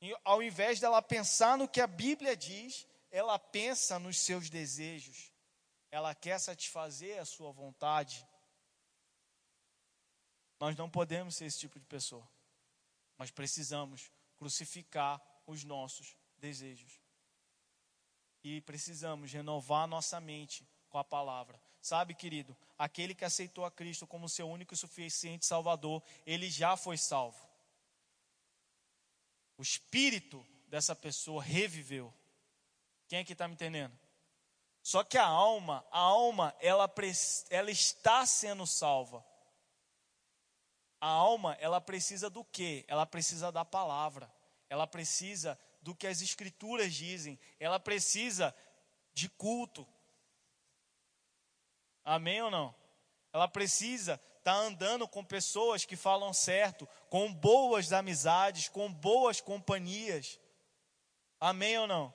E 0.00 0.16
ao 0.24 0.42
invés 0.42 0.80
dela 0.80 1.02
pensar 1.02 1.58
no 1.58 1.68
que 1.68 1.80
a 1.80 1.86
Bíblia 1.86 2.34
diz, 2.34 2.86
ela 3.10 3.38
pensa 3.38 3.98
nos 3.98 4.18
seus 4.18 4.48
desejos. 4.48 5.30
Ela 5.90 6.14
quer 6.14 6.38
satisfazer 6.38 7.20
a 7.20 7.24
sua 7.24 7.52
vontade. 7.52 8.26
Nós 10.58 10.74
não 10.76 10.88
podemos 10.88 11.36
ser 11.36 11.44
esse 11.44 11.58
tipo 11.58 11.78
de 11.78 11.86
pessoa. 11.86 12.26
Mas 13.16 13.30
precisamos 13.30 14.10
crucificar 14.36 15.20
os 15.46 15.64
nossos 15.64 16.16
desejos. 16.36 17.00
E 18.42 18.60
precisamos 18.60 19.32
renovar 19.32 19.86
nossa 19.86 20.20
mente 20.20 20.66
com 20.88 20.98
a 20.98 21.04
palavra. 21.04 21.60
Sabe, 21.80 22.14
querido, 22.14 22.56
aquele 22.78 23.14
que 23.14 23.24
aceitou 23.24 23.64
a 23.64 23.70
Cristo 23.70 24.06
como 24.06 24.28
seu 24.28 24.48
único 24.48 24.74
e 24.74 24.76
suficiente 24.76 25.46
Salvador, 25.46 26.02
ele 26.24 26.50
já 26.50 26.76
foi 26.76 26.96
salvo. 26.96 27.38
O 29.56 29.62
espírito 29.62 30.46
dessa 30.68 30.94
pessoa 30.94 31.42
reviveu. 31.42 32.12
Quem 33.08 33.20
é 33.20 33.24
que 33.24 33.32
está 33.32 33.46
me 33.46 33.54
entendendo? 33.54 33.96
Só 34.82 35.02
que 35.02 35.18
a 35.18 35.26
alma, 35.26 35.84
a 35.90 35.98
alma, 35.98 36.54
ela, 36.60 36.92
ela 37.50 37.70
está 37.70 38.24
sendo 38.26 38.66
salva. 38.66 39.24
A 41.00 41.08
alma, 41.08 41.56
ela 41.60 41.80
precisa 41.80 42.30
do 42.30 42.44
quê? 42.44 42.84
Ela 42.88 43.04
precisa 43.06 43.52
da 43.52 43.64
palavra. 43.64 44.32
Ela 44.68 44.86
precisa 44.86 45.58
do 45.82 45.94
que 45.94 46.06
as 46.06 46.20
escrituras 46.20 46.94
dizem. 46.94 47.38
Ela 47.60 47.78
precisa 47.78 48.54
de 49.14 49.28
culto. 49.28 49.86
Amém 52.04 52.42
ou 52.42 52.50
não? 52.50 52.74
Ela 53.32 53.48
precisa 53.48 54.20
tá 54.46 54.54
andando 54.54 55.08
com 55.08 55.24
pessoas 55.24 55.84
que 55.84 55.96
falam 55.96 56.32
certo, 56.32 56.88
com 57.10 57.34
boas 57.34 57.92
amizades, 57.92 58.68
com 58.68 58.92
boas 58.92 59.40
companhias. 59.40 60.38
Amém 61.40 61.76
ou 61.78 61.88
não? 61.88 62.14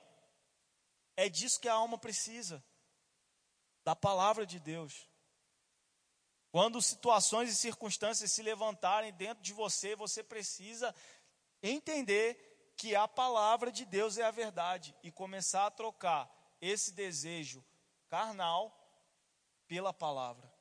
É 1.17 1.27
disso 1.27 1.59
que 1.59 1.67
a 1.67 1.73
alma 1.73 1.97
precisa 1.97 2.63
da 3.83 3.93
palavra 3.93 4.45
de 4.45 4.61
Deus. 4.61 5.09
Quando 6.51 6.81
situações 6.81 7.49
e 7.49 7.55
circunstâncias 7.55 8.31
se 8.31 8.41
levantarem 8.41 9.13
dentro 9.13 9.41
de 9.43 9.53
você, 9.53 9.95
você 9.95 10.21
precisa 10.21 10.93
entender 11.63 12.73
que 12.75 12.95
a 12.95 13.07
palavra 13.07 13.71
de 13.71 13.85
Deus 13.85 14.17
é 14.17 14.23
a 14.23 14.31
verdade 14.31 14.95
e 15.01 15.11
começar 15.11 15.65
a 15.65 15.71
trocar 15.71 16.29
esse 16.59 16.91
desejo 16.91 17.63
carnal 18.09 18.77
pela 19.67 19.93
palavra. 19.93 20.51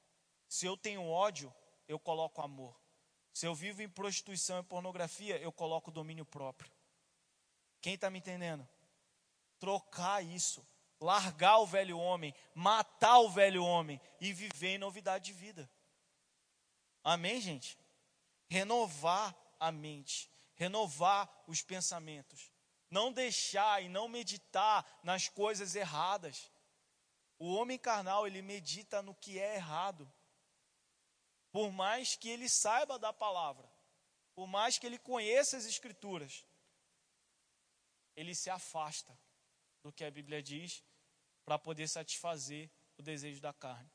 Se 0.48 0.64
eu 0.64 0.76
tenho 0.76 1.08
ódio, 1.08 1.52
eu 1.88 1.98
coloco 1.98 2.40
amor. 2.40 2.78
Se 3.32 3.46
eu 3.46 3.54
vivo 3.54 3.82
em 3.82 3.88
prostituição 3.88 4.60
e 4.60 4.64
pornografia, 4.64 5.38
eu 5.38 5.50
coloco 5.50 5.90
domínio 5.90 6.24
próprio. 6.24 6.70
Quem 7.80 7.94
está 7.94 8.10
me 8.10 8.18
entendendo? 8.18 8.68
Trocar 9.58 10.22
isso 10.22 10.64
largar 11.00 11.58
o 11.58 11.66
velho 11.66 11.98
homem, 11.98 12.34
matar 12.54 13.18
o 13.20 13.30
velho 13.30 13.64
homem 13.64 14.00
e 14.20 14.32
viver 14.32 14.74
em 14.74 14.78
novidade 14.78 15.26
de 15.26 15.32
vida. 15.32 15.68
Amém, 17.02 17.40
gente? 17.40 17.78
Renovar 18.48 19.34
a 19.58 19.70
mente, 19.70 20.30
renovar 20.54 21.30
os 21.46 21.62
pensamentos, 21.62 22.52
não 22.90 23.12
deixar 23.12 23.82
e 23.82 23.88
não 23.88 24.08
meditar 24.08 25.00
nas 25.02 25.28
coisas 25.28 25.74
erradas. 25.74 26.50
O 27.38 27.54
homem 27.54 27.78
carnal, 27.78 28.26
ele 28.26 28.42
medita 28.42 29.00
no 29.00 29.14
que 29.14 29.38
é 29.38 29.56
errado. 29.56 30.10
Por 31.50 31.72
mais 31.72 32.16
que 32.16 32.28
ele 32.28 32.48
saiba 32.48 32.98
da 32.98 33.12
palavra, 33.12 33.70
por 34.34 34.46
mais 34.46 34.78
que 34.78 34.86
ele 34.86 34.98
conheça 34.98 35.56
as 35.56 35.64
escrituras, 35.64 36.44
ele 38.14 38.34
se 38.34 38.50
afasta 38.50 39.18
do 39.82 39.92
que 39.92 40.04
a 40.04 40.10
Bíblia 40.10 40.42
diz 40.42 40.84
para 41.44 41.58
poder 41.58 41.88
satisfazer 41.88 42.70
o 42.98 43.02
desejo 43.02 43.40
da 43.40 43.52
carne. 43.52 43.90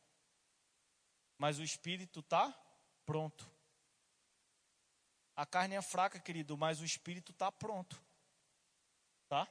Mas 1.38 1.60
o 1.60 1.64
espírito 1.64 2.22
está 2.22 2.54
pronto. 3.06 3.50
A 5.36 5.46
carne 5.46 5.76
é 5.76 5.82
fraca, 5.82 6.20
querido, 6.20 6.58
mas 6.58 6.80
o 6.80 6.86
espírito 6.86 7.32
está 7.32 7.52
pronto. 7.52 8.02
Tá? 9.28 9.48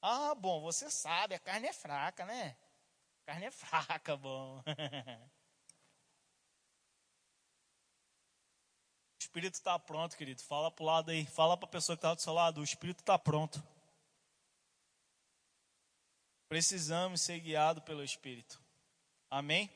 Ah, 0.00 0.34
bom, 0.34 0.60
você 0.60 0.90
sabe, 0.90 1.34
a 1.34 1.38
carne 1.38 1.66
é 1.68 1.72
fraca, 1.72 2.24
né? 2.24 2.56
A 3.22 3.26
carne 3.26 3.46
é 3.46 3.50
fraca, 3.50 4.16
bom. 4.16 4.62
o 9.14 9.18
espírito 9.18 9.54
está 9.54 9.78
pronto, 9.78 10.16
querido. 10.16 10.42
Fala 10.42 10.70
para 10.70 10.82
o 10.82 10.86
lado 10.86 11.10
aí, 11.10 11.26
fala 11.26 11.56
para 11.56 11.66
a 11.66 11.72
pessoa 11.72 11.96
que 11.96 12.00
está 12.00 12.14
do 12.14 12.20
seu 12.20 12.32
lado, 12.32 12.60
o 12.60 12.64
espírito 12.64 13.00
está 13.00 13.18
pronto. 13.18 13.62
Precisamos 16.48 17.22
ser 17.22 17.40
guiados 17.40 17.82
pelo 17.82 18.04
Espírito. 18.04 18.62
Amém? 19.28 19.68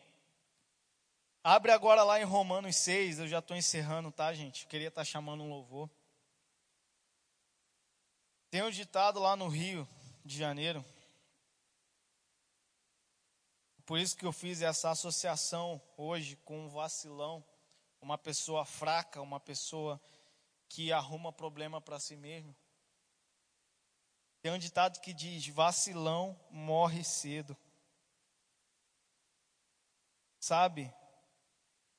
Abre 1.43 1.73
agora 1.73 2.03
lá 2.03 2.21
em 2.21 2.25
Romanos 2.25 2.77
6, 2.77 3.21
eu 3.21 3.29
já 3.29 3.39
estou 3.39 3.57
encerrando, 3.57 4.13
tá, 4.13 4.33
gente? 4.35 4.65
Eu 4.65 4.69
queria 4.69 4.89
estar 4.89 5.01
tá 5.01 5.05
chamando 5.07 5.43
um 5.43 5.49
louvor. 5.49 5.89
Tem 8.51 8.63
um 8.63 8.71
ditado 8.71 9.19
lá 9.19 9.35
no 9.37 9.49
Rio 9.49 9.89
de 10.23 10.37
Janeiro. 10.37 10.85
Por 13.87 13.99
isso 13.99 14.17
que 14.17 14.27
eu 14.27 14.33
fiz 14.33 14.61
essa 14.61 14.91
associação 14.91 15.81
hoje 15.97 16.37
com 16.45 16.67
um 16.67 16.69
vacilão, 16.69 17.43
uma 18.03 18.19
pessoa 18.19 18.67
fraca, 18.67 19.23
uma 19.23 19.41
pessoa 19.41 19.99
que 20.69 20.93
arruma 20.93 21.33
problema 21.33 21.81
para 21.81 21.99
si 21.99 22.17
mesmo. 22.17 22.55
Tem 24.43 24.53
um 24.53 24.59
ditado 24.59 25.01
que 25.01 25.15
diz: 25.15 25.47
vacilão 25.49 26.39
morre 26.51 27.03
cedo. 27.03 27.57
Sabe, 30.39 30.93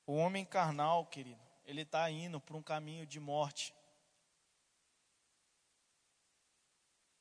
o 0.06 0.14
homem 0.14 0.44
carnal, 0.44 1.06
querido, 1.06 1.40
ele 1.64 1.82
está 1.82 2.10
indo 2.10 2.40
para 2.40 2.56
um 2.56 2.62
caminho 2.62 3.06
de 3.06 3.20
morte. 3.20 3.74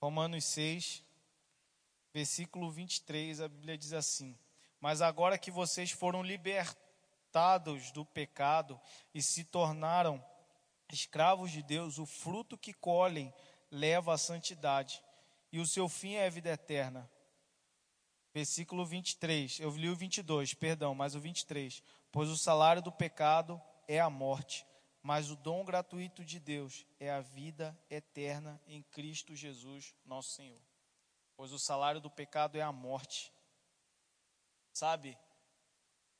Romanos 0.01 0.45
6, 0.45 1.03
versículo 2.13 2.71
23, 2.71 3.41
a 3.41 3.47
Bíblia 3.47 3.77
diz 3.77 3.93
assim: 3.93 4.37
Mas 4.79 5.01
agora 5.01 5.37
que 5.37 5.51
vocês 5.51 5.91
foram 5.91 6.23
libertados 6.23 7.91
do 7.91 8.03
pecado 8.03 8.79
e 9.13 9.21
se 9.21 9.43
tornaram 9.43 10.23
escravos 10.91 11.51
de 11.51 11.61
Deus, 11.61 11.99
o 11.99 12.05
fruto 12.05 12.57
que 12.57 12.73
colhem 12.73 13.33
leva 13.69 14.13
à 14.13 14.17
santidade, 14.17 15.01
e 15.51 15.59
o 15.59 15.67
seu 15.67 15.87
fim 15.87 16.15
é 16.15 16.25
a 16.25 16.29
vida 16.29 16.49
eterna. 16.49 17.09
Versículo 18.33 18.85
23, 18.85 19.59
eu 19.59 19.69
li 19.71 19.89
o 19.89 19.95
22, 19.95 20.53
perdão, 20.53 20.95
mas 20.95 21.15
o 21.15 21.19
23. 21.19 21.83
Pois 22.11 22.29
o 22.29 22.37
salário 22.37 22.81
do 22.81 22.91
pecado 22.91 23.61
é 23.87 23.99
a 23.99 24.09
morte, 24.09 24.65
mas 25.01 25.31
o 25.31 25.35
dom 25.35 25.63
gratuito 25.63 26.25
de 26.25 26.39
Deus 26.39 26.85
é 26.99 27.09
a 27.09 27.21
vida 27.21 27.77
eterna 27.89 28.61
em 28.67 28.83
Cristo 28.83 29.35
Jesus, 29.35 29.95
nosso 30.05 30.31
Senhor. 30.31 30.61
Pois 31.37 31.53
o 31.53 31.59
salário 31.59 32.01
do 32.01 32.09
pecado 32.09 32.57
é 32.57 32.61
a 32.61 32.71
morte. 32.71 33.31
Sabe, 34.73 35.17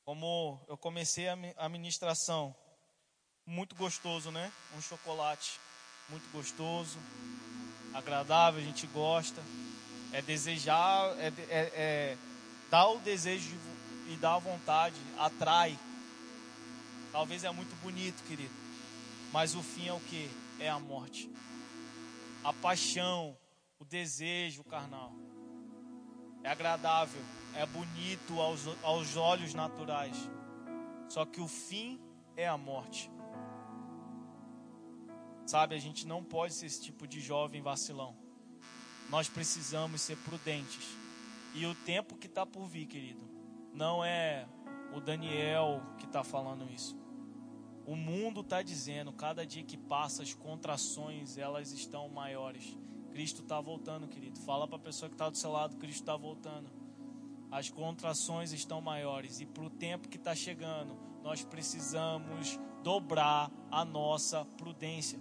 como 0.04 0.64
eu 0.66 0.76
comecei 0.76 1.28
a 1.28 1.68
ministração, 1.68 2.56
muito 3.46 3.74
gostoso, 3.74 4.30
né? 4.30 4.52
Um 4.76 4.80
chocolate 4.80 5.60
muito 6.08 6.28
gostoso, 6.30 6.98
agradável, 7.94 8.60
a 8.60 8.64
gente 8.64 8.86
gosta. 8.88 9.42
É 10.12 10.20
desejar, 10.20 11.16
é, 11.18 11.28
é, 11.48 11.72
é 11.74 12.18
dar 12.70 12.88
o 12.88 12.98
desejo 12.98 13.48
de 13.48 13.56
e 14.12 14.16
dá 14.16 14.38
vontade, 14.38 14.96
atrai. 15.18 15.78
Talvez 17.10 17.44
é 17.44 17.50
muito 17.50 17.74
bonito, 17.82 18.22
querido. 18.24 18.54
Mas 19.32 19.54
o 19.54 19.62
fim 19.62 19.88
é 19.88 19.92
o 19.92 20.00
que? 20.00 20.30
É 20.58 20.68
a 20.68 20.78
morte. 20.78 21.30
A 22.44 22.52
paixão, 22.52 23.36
o 23.78 23.84
desejo 23.84 24.62
carnal. 24.64 25.12
É 26.44 26.50
agradável, 26.50 27.22
é 27.54 27.64
bonito 27.66 28.40
aos, 28.40 28.66
aos 28.82 29.16
olhos 29.16 29.54
naturais. 29.54 30.16
Só 31.08 31.24
que 31.24 31.40
o 31.40 31.48
fim 31.48 32.00
é 32.36 32.46
a 32.46 32.56
morte. 32.56 33.10
Sabe, 35.46 35.74
a 35.74 35.78
gente 35.78 36.06
não 36.06 36.22
pode 36.22 36.54
ser 36.54 36.66
esse 36.66 36.80
tipo 36.80 37.06
de 37.06 37.20
jovem 37.20 37.60
vacilão. 37.60 38.16
Nós 39.10 39.28
precisamos 39.28 40.00
ser 40.00 40.16
prudentes. 40.18 40.96
E 41.54 41.66
o 41.66 41.74
tempo 41.74 42.16
que 42.16 42.26
está 42.26 42.46
por 42.46 42.66
vir, 42.66 42.86
querido, 42.86 43.20
não 43.72 44.04
é 44.04 44.46
o 44.94 45.00
Daniel 45.00 45.82
que 45.98 46.04
está 46.04 46.22
falando 46.22 46.70
isso. 46.70 46.96
O 47.86 47.96
mundo 47.96 48.42
está 48.42 48.62
dizendo, 48.62 49.12
cada 49.12 49.44
dia 49.44 49.64
que 49.64 49.76
passa, 49.76 50.22
as 50.22 50.34
contrações 50.34 51.36
elas 51.36 51.72
estão 51.72 52.08
maiores. 52.08 52.76
Cristo 53.10 53.42
está 53.42 53.60
voltando, 53.60 54.06
querido. 54.06 54.38
Fala 54.40 54.66
para 54.68 54.76
a 54.76 54.80
pessoa 54.80 55.08
que 55.08 55.14
está 55.14 55.28
do 55.28 55.36
seu 55.36 55.50
lado, 55.50 55.76
Cristo 55.76 56.00
está 56.00 56.16
voltando. 56.16 56.70
As 57.50 57.68
contrações 57.68 58.52
estão 58.52 58.80
maiores 58.80 59.40
e 59.40 59.46
para 59.46 59.64
o 59.64 59.70
tempo 59.70 60.08
que 60.08 60.16
está 60.16 60.34
chegando, 60.34 60.96
nós 61.22 61.44
precisamos 61.44 62.58
dobrar 62.82 63.50
a 63.70 63.84
nossa 63.84 64.44
prudência. 64.56 65.18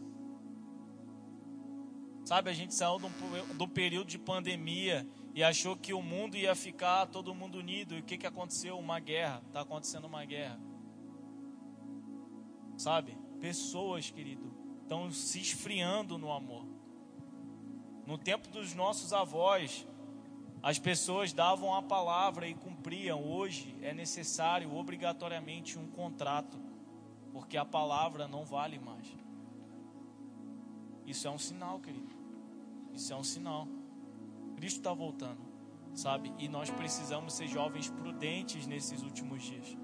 Sabe, 2.23 2.49
a 2.49 2.53
gente 2.53 2.73
saiu 2.73 2.99
do, 2.99 3.09
do 3.55 3.67
período 3.67 4.07
de 4.07 4.17
pandemia 4.17 5.05
e 5.33 5.43
achou 5.43 5.77
que 5.77 5.93
o 5.93 6.01
mundo 6.01 6.35
ia 6.35 6.53
ficar 6.55 7.07
todo 7.07 7.33
mundo 7.33 7.57
unido. 7.57 7.95
E 7.95 7.99
o 7.99 8.03
que, 8.03 8.17
que 8.17 8.27
aconteceu? 8.27 8.77
Uma 8.77 8.99
guerra. 8.99 9.41
Está 9.47 9.61
acontecendo 9.61 10.05
uma 10.05 10.25
guerra. 10.25 10.59
Sabe? 12.77 13.17
Pessoas, 13.39 14.09
querido, 14.09 14.53
estão 14.81 15.11
se 15.11 15.39
esfriando 15.39 16.17
no 16.17 16.31
amor. 16.31 16.65
No 18.05 18.17
tempo 18.17 18.49
dos 18.49 18.73
nossos 18.73 19.13
avós, 19.13 19.87
as 20.61 20.77
pessoas 20.77 21.31
davam 21.31 21.73
a 21.73 21.81
palavra 21.81 22.47
e 22.47 22.53
cumpriam. 22.53 23.23
Hoje 23.23 23.75
é 23.81 23.93
necessário 23.93 24.75
obrigatoriamente 24.75 25.79
um 25.79 25.87
contrato, 25.87 26.59
porque 27.31 27.57
a 27.57 27.65
palavra 27.65 28.27
não 28.27 28.43
vale 28.43 28.77
mais. 28.79 29.07
Isso 31.05 31.27
é 31.27 31.31
um 31.31 31.39
sinal, 31.39 31.79
querido. 31.79 32.11
Isso 32.93 33.11
é 33.13 33.15
um 33.15 33.23
sinal. 33.23 33.67
Cristo 34.61 34.77
está 34.77 34.93
voltando, 34.93 35.41
sabe? 35.95 36.31
E 36.37 36.47
nós 36.47 36.69
precisamos 36.69 37.33
ser 37.33 37.47
jovens 37.47 37.89
prudentes 37.89 38.67
nesses 38.67 39.01
últimos 39.01 39.41
dias. 39.41 39.75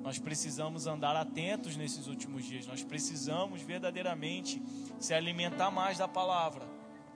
Nós 0.00 0.16
precisamos 0.16 0.86
andar 0.86 1.16
atentos 1.16 1.76
nesses 1.76 2.06
últimos 2.06 2.44
dias. 2.44 2.64
Nós 2.64 2.84
precisamos 2.84 3.62
verdadeiramente 3.62 4.62
se 5.00 5.12
alimentar 5.12 5.72
mais 5.72 5.98
da 5.98 6.06
palavra 6.06 6.64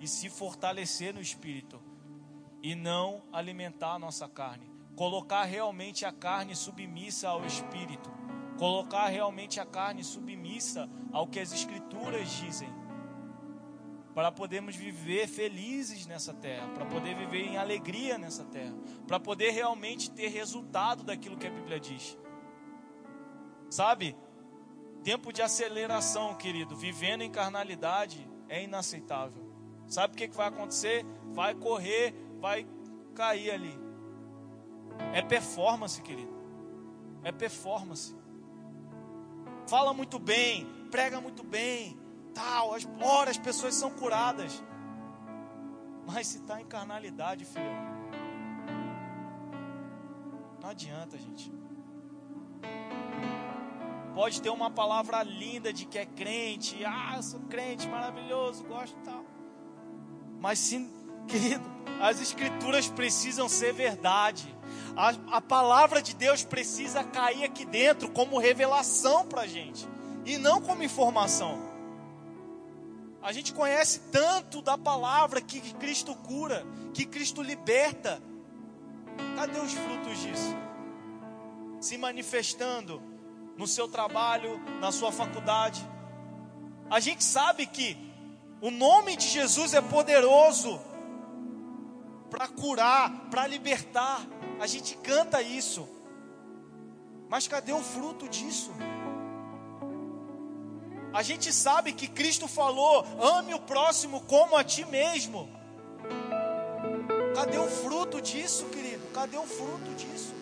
e 0.01 0.09
se 0.09 0.29
fortalecer 0.29 1.15
no 1.15 1.21
espírito 1.21 1.81
e 2.61 2.75
não 2.75 3.23
alimentar 3.33 3.95
a 3.95 3.99
nossa 4.01 4.29
carne. 4.29 4.69
Colocar 4.97 5.45
realmente 5.45 6.05
a 6.05 6.11
carne 6.11 6.57
submissa 6.57 7.29
ao 7.29 7.47
espírito. 7.47 8.11
Colocar 8.59 9.07
realmente 9.07 9.61
a 9.61 9.65
carne 9.65 10.03
submissa 10.03 10.91
ao 11.13 11.29
que 11.29 11.39
as 11.39 11.53
escrituras 11.53 12.29
dizem 12.31 12.69
para 14.17 14.33
podermos 14.33 14.75
viver 14.75 15.29
felizes 15.29 16.07
nessa 16.07 16.33
terra, 16.33 16.67
para 16.69 16.87
poder 16.87 17.15
viver 17.15 17.43
em 17.43 17.59
alegria 17.59 18.17
nessa 18.17 18.45
terra, 18.45 18.75
para 19.07 19.21
poder 19.21 19.51
realmente 19.51 20.11
ter 20.11 20.29
resultado 20.29 21.05
daquilo 21.05 21.37
que 21.37 21.47
a 21.47 21.51
Bíblia 21.51 21.79
diz. 21.79 22.17
Sabe? 23.69 24.17
Tempo 25.05 25.35
de 25.35 25.43
aceleração, 25.43 26.35
querido, 26.35 26.75
vivendo 26.75 27.21
em 27.21 27.31
carnalidade 27.31 28.27
é 28.49 28.65
inaceitável. 28.65 29.45
Sabe 29.87 30.15
o 30.15 30.17
que, 30.17 30.29
vai 30.29 30.49
acontecer? 30.49 31.05
Vai 31.35 31.55
correr, 31.55 32.15
vai 32.41 32.67
cair 33.15 33.51
ali. 33.51 33.79
É 35.13 35.21
performance, 35.21 36.01
querido. 36.01 36.35
É 37.23 37.31
performance. 37.31 38.17
Fala 39.69 39.93
muito 39.93 40.19
bem, 40.19 40.67
prega 40.91 41.21
muito 41.21 41.45
bem, 41.45 41.99
tal, 42.37 42.75
as, 42.75 42.87
ora, 43.01 43.31
as 43.31 43.39
pessoas 43.39 43.75
são 43.75 43.91
curadas. 43.91 44.63
Mas 46.07 46.27
se 46.27 46.39
está 46.39 46.61
em 46.61 46.67
carnalidade, 46.67 47.47
filho, 47.47 47.65
adianta, 50.63 51.17
gente. 51.17 51.51
Pode 54.15 54.43
ter 54.43 54.51
uma 54.51 54.71
palavra 54.71 55.23
linda 55.23 55.73
de 55.73 55.87
que 55.87 55.99
é 55.99 56.05
crente, 56.07 56.85
ah, 56.85 57.21
sou 57.23 57.41
crente, 57.41 57.89
maravilhoso, 57.89 58.65
gosto 58.65 58.97
tal. 59.05 59.25
Mas 60.39 60.59
sim, 60.59 60.91
querido, 61.27 61.65
as 62.01 62.21
escrituras 62.21 62.89
precisam 62.89 63.49
ser 63.49 63.73
verdade. 63.73 64.55
A, 64.97 65.37
a 65.37 65.41
palavra 65.41 66.03
de 66.03 66.15
Deus 66.15 66.45
precisa 66.45 67.03
cair 67.03 67.45
aqui 67.45 67.65
dentro 67.65 68.11
como 68.11 68.39
revelação 68.39 69.27
para 69.27 69.47
gente 69.47 69.89
e 70.25 70.37
não 70.37 70.61
como 70.61 70.83
informação. 70.83 71.66
A 73.27 73.33
gente 73.33 73.53
conhece 73.53 73.99
tanto 74.13 74.63
da 74.63 74.79
palavra 74.79 75.41
que 75.41 75.61
Cristo 75.75 76.15
cura, 76.15 76.65
que 76.95 77.05
Cristo 77.05 77.43
liberta. 77.43 78.23
Cadê 79.35 79.59
os 79.59 79.73
frutos 79.73 80.17
disso? 80.21 80.55
Se 81.81 81.99
manifestando 81.99 83.03
no 83.57 83.67
seu 83.67 83.89
trabalho, 83.89 84.61
na 84.81 84.93
sua 84.93 85.11
faculdade. 85.11 85.85
A 86.89 87.01
gente 87.01 87.25
sabe 87.25 87.67
que 87.67 87.99
o 88.61 88.71
nome 88.71 89.17
de 89.17 89.27
Jesus 89.27 89.75
é 89.75 89.81
poderoso 89.81 90.81
para 92.31 92.47
curar, 92.47 93.29
para 93.29 93.45
libertar. 93.49 94.25
A 94.61 94.69
gente 94.69 94.97
canta 94.99 95.43
isso. 95.43 95.89
Mas 97.29 97.49
cadê 97.49 97.73
o 97.73 97.83
fruto 97.83 98.29
disso? 98.29 98.71
A 101.17 101.23
gente 101.23 101.51
sabe 101.51 101.95
que 101.95 102.09
Cristo 102.09 102.47
falou: 102.47 103.03
ame 103.19 103.55
o 103.55 103.59
próximo 103.59 104.21
como 104.21 104.55
a 104.55 104.63
ti 104.63 104.85
mesmo. 104.85 105.49
Cadê 107.35 107.57
o 107.57 107.67
fruto 107.67 108.21
disso, 108.21 108.67
querido? 108.67 109.03
Cadê 109.15 109.39
o 109.39 109.47
fruto 109.47 109.95
disso? 109.97 110.35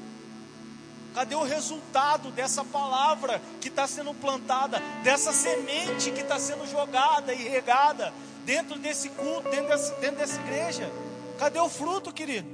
Cadê 1.14 1.36
o 1.36 1.44
resultado 1.44 2.32
dessa 2.32 2.64
palavra 2.64 3.40
que 3.60 3.68
está 3.68 3.86
sendo 3.86 4.12
plantada, 4.14 4.80
dessa 5.04 5.32
semente 5.32 6.10
que 6.10 6.22
está 6.22 6.40
sendo 6.40 6.66
jogada 6.66 7.32
e 7.32 7.48
regada 7.48 8.12
dentro 8.44 8.76
desse 8.76 9.10
culto, 9.10 9.48
dentro 9.50 9.68
dessa, 9.68 9.94
dentro 10.00 10.16
dessa 10.16 10.40
igreja? 10.40 10.90
Cadê 11.38 11.60
o 11.60 11.68
fruto, 11.68 12.12
querido? 12.12 12.48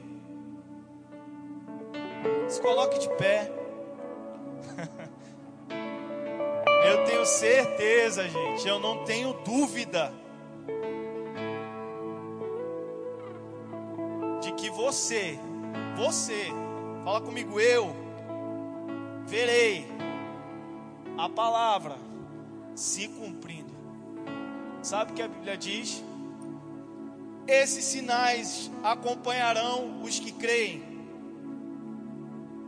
Se 2.51 2.61
coloque 2.61 2.99
de 2.99 3.09
pé. 3.17 3.60
Eu 6.91 7.05
tenho 7.05 7.25
certeza, 7.25 8.29
gente, 8.29 8.67
eu 8.67 8.81
não 8.81 9.05
tenho 9.05 9.33
dúvida 9.45 10.13
de 14.43 14.51
que 14.55 14.69
você, 14.71 15.39
você, 15.97 16.49
fala 17.05 17.21
comigo, 17.21 17.61
eu 17.61 17.95
verei 19.25 19.87
a 21.17 21.29
palavra 21.29 21.97
se 22.75 23.07
cumprindo. 23.07 23.73
Sabe 24.83 25.13
o 25.13 25.15
que 25.15 25.23
a 25.23 25.29
Bíblia 25.29 25.57
diz? 25.57 26.03
Esses 27.47 27.85
sinais 27.85 28.69
acompanharão 28.83 30.03
os 30.03 30.19
que 30.19 30.33
creem, 30.33 30.83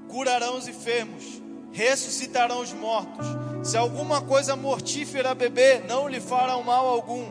curarão 0.08 0.58
os 0.58 0.68
enfermos, 0.68 1.42
ressuscitarão 1.72 2.60
os 2.60 2.72
mortos. 2.72 3.26
Se 3.62 3.76
alguma 3.76 4.20
coisa 4.20 4.56
mortífera 4.56 5.34
beber, 5.34 5.84
não 5.86 6.08
lhe 6.08 6.20
fará 6.20 6.56
mal 6.58 6.86
algum. 6.86 7.24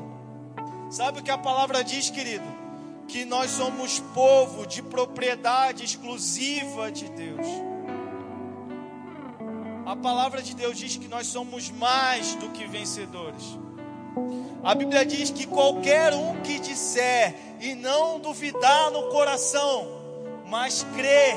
Sabe 0.90 1.20
o 1.20 1.24
que 1.24 1.32
a 1.32 1.38
palavra 1.38 1.84
diz, 1.84 2.10
querido? 2.10 2.46
Que 3.08 3.26
nós 3.26 3.52
somos 3.52 4.00
povo 4.14 4.66
de 4.66 4.82
propriedade 4.82 5.84
exclusiva 5.84 6.92
de 6.92 7.10
Deus. 7.10 7.48
A 9.86 9.96
palavra 9.96 10.42
de 10.42 10.56
Deus 10.56 10.78
diz 10.78 10.96
que 10.96 11.08
nós 11.08 11.28
somos 11.28 11.70
mais 11.70 12.36
do 12.36 12.50
que 12.50 12.66
vencedores. 12.66 13.58
A 14.64 14.76
Bíblia 14.76 15.06
diz 15.06 15.30
que 15.30 15.48
qualquer 15.48 16.14
um 16.14 16.42
que 16.42 16.60
disser 16.60 17.36
e 17.60 17.74
não 17.74 18.20
duvidar 18.20 18.92
no 18.92 19.10
coração, 19.10 19.88
mas 20.48 20.86
crer, 20.96 21.36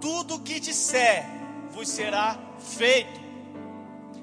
tudo 0.00 0.40
que 0.40 0.58
disser 0.58 1.24
vos 1.70 1.88
será 1.88 2.38
feito. 2.58 3.20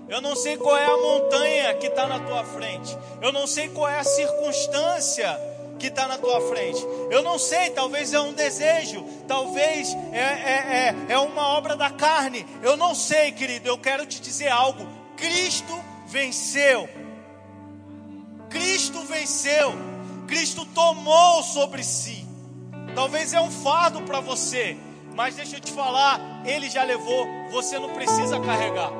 Eu 0.08 0.22
não 0.22 0.36
sei 0.36 0.58
qual 0.58 0.78
é 0.78 0.86
a 0.86 0.98
montanha 0.98 1.74
que 1.76 1.88
está 1.88 2.08
na 2.08 2.20
tua 2.20 2.44
frente, 2.44 2.98
eu 3.22 3.32
não 3.32 3.46
sei 3.46 3.68
qual 3.70 3.90
é 3.90 4.00
a 4.00 4.04
circunstância 4.04 5.38
que 5.78 5.88
está 5.88 6.08
na 6.08 6.18
tua 6.18 6.42
frente. 6.50 6.82
Eu 7.10 7.22
não 7.22 7.38
sei, 7.38 7.70
talvez 7.70 8.14
é 8.14 8.20
um 8.20 8.34
desejo, 8.34 9.06
talvez 9.28 9.94
é, 10.12 10.18
é, 10.18 10.96
é, 11.10 11.14
é 11.14 11.20
uma 11.20 11.50
obra 11.50 11.76
da 11.76 11.90
carne. 11.90 12.46
Eu 12.62 12.76
não 12.76 12.96
sei, 12.96 13.32
querido. 13.32 13.68
Eu 13.68 13.78
quero 13.78 14.06
te 14.06 14.20
dizer 14.20 14.48
algo: 14.48 14.88
Cristo 15.16 15.74
venceu. 16.08 16.90
Cristo 18.50 19.02
venceu. 19.02 19.74
Cristo 20.28 20.66
tomou 20.66 21.44
sobre 21.44 21.84
si. 21.84 22.26
Talvez 22.96 23.34
é 23.34 23.40
um 23.40 23.52
fardo 23.52 24.02
para 24.02 24.20
você, 24.20 24.76
mas 25.18 25.36
deixa 25.36 25.58
eu 25.58 25.60
te 25.60 25.74
falar, 25.74 26.22
Ele 26.46 26.70
já 26.70 26.84
levou. 26.84 27.28
Você 27.52 27.78
não 27.78 27.90
precisa 27.90 28.40
carregar. 28.40 28.92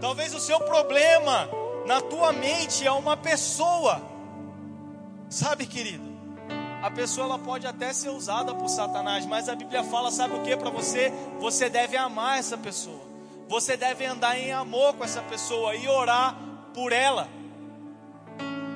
Talvez 0.00 0.32
o 0.32 0.40
seu 0.40 0.58
problema 0.60 1.50
na 1.84 2.00
tua 2.00 2.32
mente 2.32 2.86
é 2.86 2.92
uma 2.92 3.16
pessoa 3.16 4.08
Sabe, 5.30 5.64
querido? 5.64 6.02
A 6.82 6.90
pessoa 6.90 7.24
ela 7.24 7.38
pode 7.38 7.64
até 7.64 7.92
ser 7.92 8.08
usada 8.08 8.52
por 8.52 8.68
Satanás, 8.68 9.24
mas 9.24 9.48
a 9.48 9.54
Bíblia 9.54 9.84
fala, 9.84 10.10
sabe 10.10 10.34
o 10.34 10.42
que 10.42 10.56
para 10.56 10.70
você? 10.70 11.12
Você 11.38 11.70
deve 11.70 11.96
amar 11.96 12.40
essa 12.40 12.58
pessoa. 12.58 13.00
Você 13.48 13.76
deve 13.76 14.04
andar 14.04 14.36
em 14.36 14.50
amor 14.50 14.94
com 14.94 15.04
essa 15.04 15.22
pessoa 15.22 15.76
e 15.76 15.86
orar 15.86 16.36
por 16.74 16.92
ela. 16.92 17.28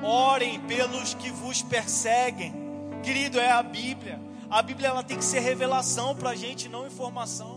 Orem 0.01 0.61
pelos 0.61 1.13
que 1.13 1.29
vos 1.29 1.61
perseguem. 1.61 2.53
Querido, 3.03 3.37
é 3.37 3.51
a 3.51 3.61
Bíblia. 3.61 4.24
A 4.49 4.61
Bíblia 4.61 4.89
ela 4.89 5.03
tem 5.03 5.17
que 5.17 5.25
ser 5.25 5.39
revelação 5.39 6.15
para 6.15 6.31
a 6.31 6.35
gente, 6.35 6.69
não 6.69 6.85
informação. 6.85 7.54